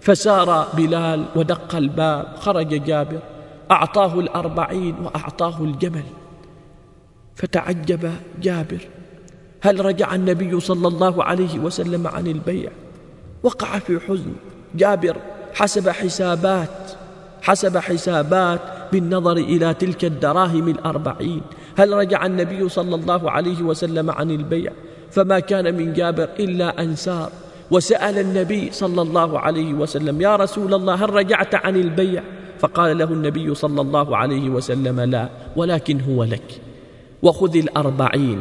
[0.00, 3.18] فسار بلال ودق الباب خرج جابر
[3.70, 6.04] أعطاه الأربعين وأعطاه الجمل.
[7.36, 8.12] فتعجب
[8.42, 8.80] جابر.
[9.60, 12.70] هل رجع النبي صلى الله عليه وسلم عن البيع؟
[13.42, 14.32] وقع في حزن.
[14.74, 15.16] جابر
[15.54, 16.92] حسب حسابات
[17.42, 18.60] حسب حسابات
[18.92, 21.40] بالنظر إلى تلك الدراهم الأربعين.
[21.78, 24.72] هل رجع النبي صلى الله عليه وسلم عن البيع؟
[25.10, 27.30] فما كان من جابر إلا أنسار
[27.70, 32.22] وسأل النبي صلى الله عليه وسلم يا رسول الله هل رجعت عن البيع؟
[32.58, 36.60] فقال له النبي صلى الله عليه وسلم لا ولكن هو لك.
[37.22, 38.40] وخذ الأربعين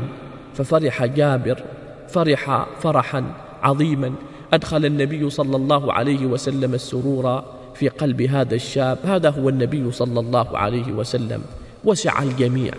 [0.54, 1.64] ففرح جابر
[2.08, 3.24] فرح فرحا
[3.64, 4.14] عظيما.
[4.54, 7.44] أدخل النبي صلى الله عليه وسلم السرور
[7.76, 8.98] في قلب هذا الشاب.
[9.04, 11.42] هذا هو النبي صلى الله عليه وسلم.
[11.84, 12.74] وسع الجميع.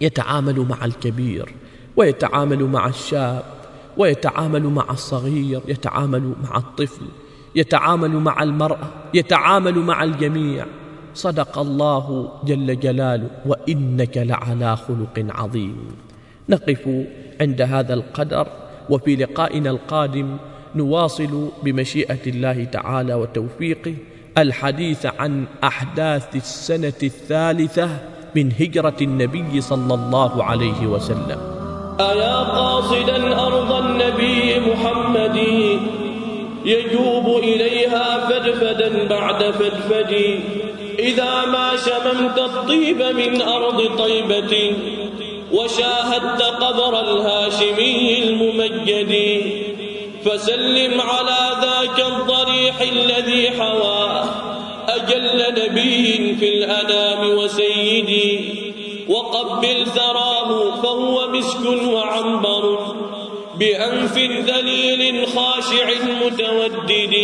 [0.00, 1.54] يتعامل مع الكبير
[1.96, 3.57] ويتعامل مع الشاب.
[3.98, 7.06] ويتعامل مع الصغير يتعامل مع الطفل
[7.54, 10.66] يتعامل مع المرأة يتعامل مع الجميع.
[11.14, 15.76] صدق الله جل جلاله وإنك لعلى خلق عظيم.
[16.48, 16.88] نقف
[17.40, 18.46] عند هذا القدر
[18.90, 20.36] وفي لقائنا القادم
[20.76, 23.94] نواصل بمشيئة الله تعالى وتوفيقه
[24.38, 27.88] الحديث عن أحداث السنة الثالثة
[28.36, 31.57] من هجرة النبي صلى الله عليه وسلم.
[32.00, 35.38] أيا قاصدا أرض النبي محمد؟
[36.64, 40.40] يجوب إليها فدفدا بعد فدفد
[40.98, 44.72] إذا ما شممت الطيب من أرض طيبة.
[45.52, 49.42] وشاهدت قبر الهاشمي الممجد.
[50.24, 54.24] فسلم على ذاك الضريح الذي حواه
[54.88, 58.67] أجل نبي في الأنام وسيدي
[59.08, 62.94] وقبل ثراه فهو مسك وعنبر
[63.58, 65.90] بأنف ذليل خاشع
[66.24, 67.14] متودد.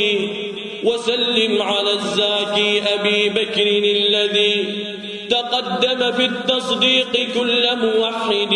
[0.84, 3.66] وسلم على الزاكي أبي بكر
[3.96, 4.84] الذي
[5.30, 8.54] تقدم في التصديق كل موحد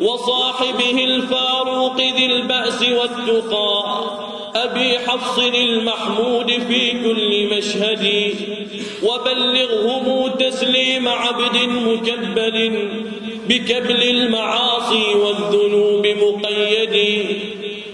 [0.00, 4.10] وصاحبه الفاروق ذي البأس والتقى.
[4.54, 8.34] أبي حفص المحمود في كل مشهد
[9.02, 12.88] وبلغهم تسليم عبد مكبل
[13.48, 17.26] بكبل المعاصي والذنوب مقيد.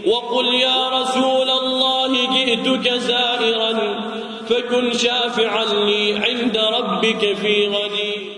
[0.06, 3.72] وقل يا رسول الله جئتك زائرا
[4.48, 8.35] فكن شافعا لي عند ربك في غد.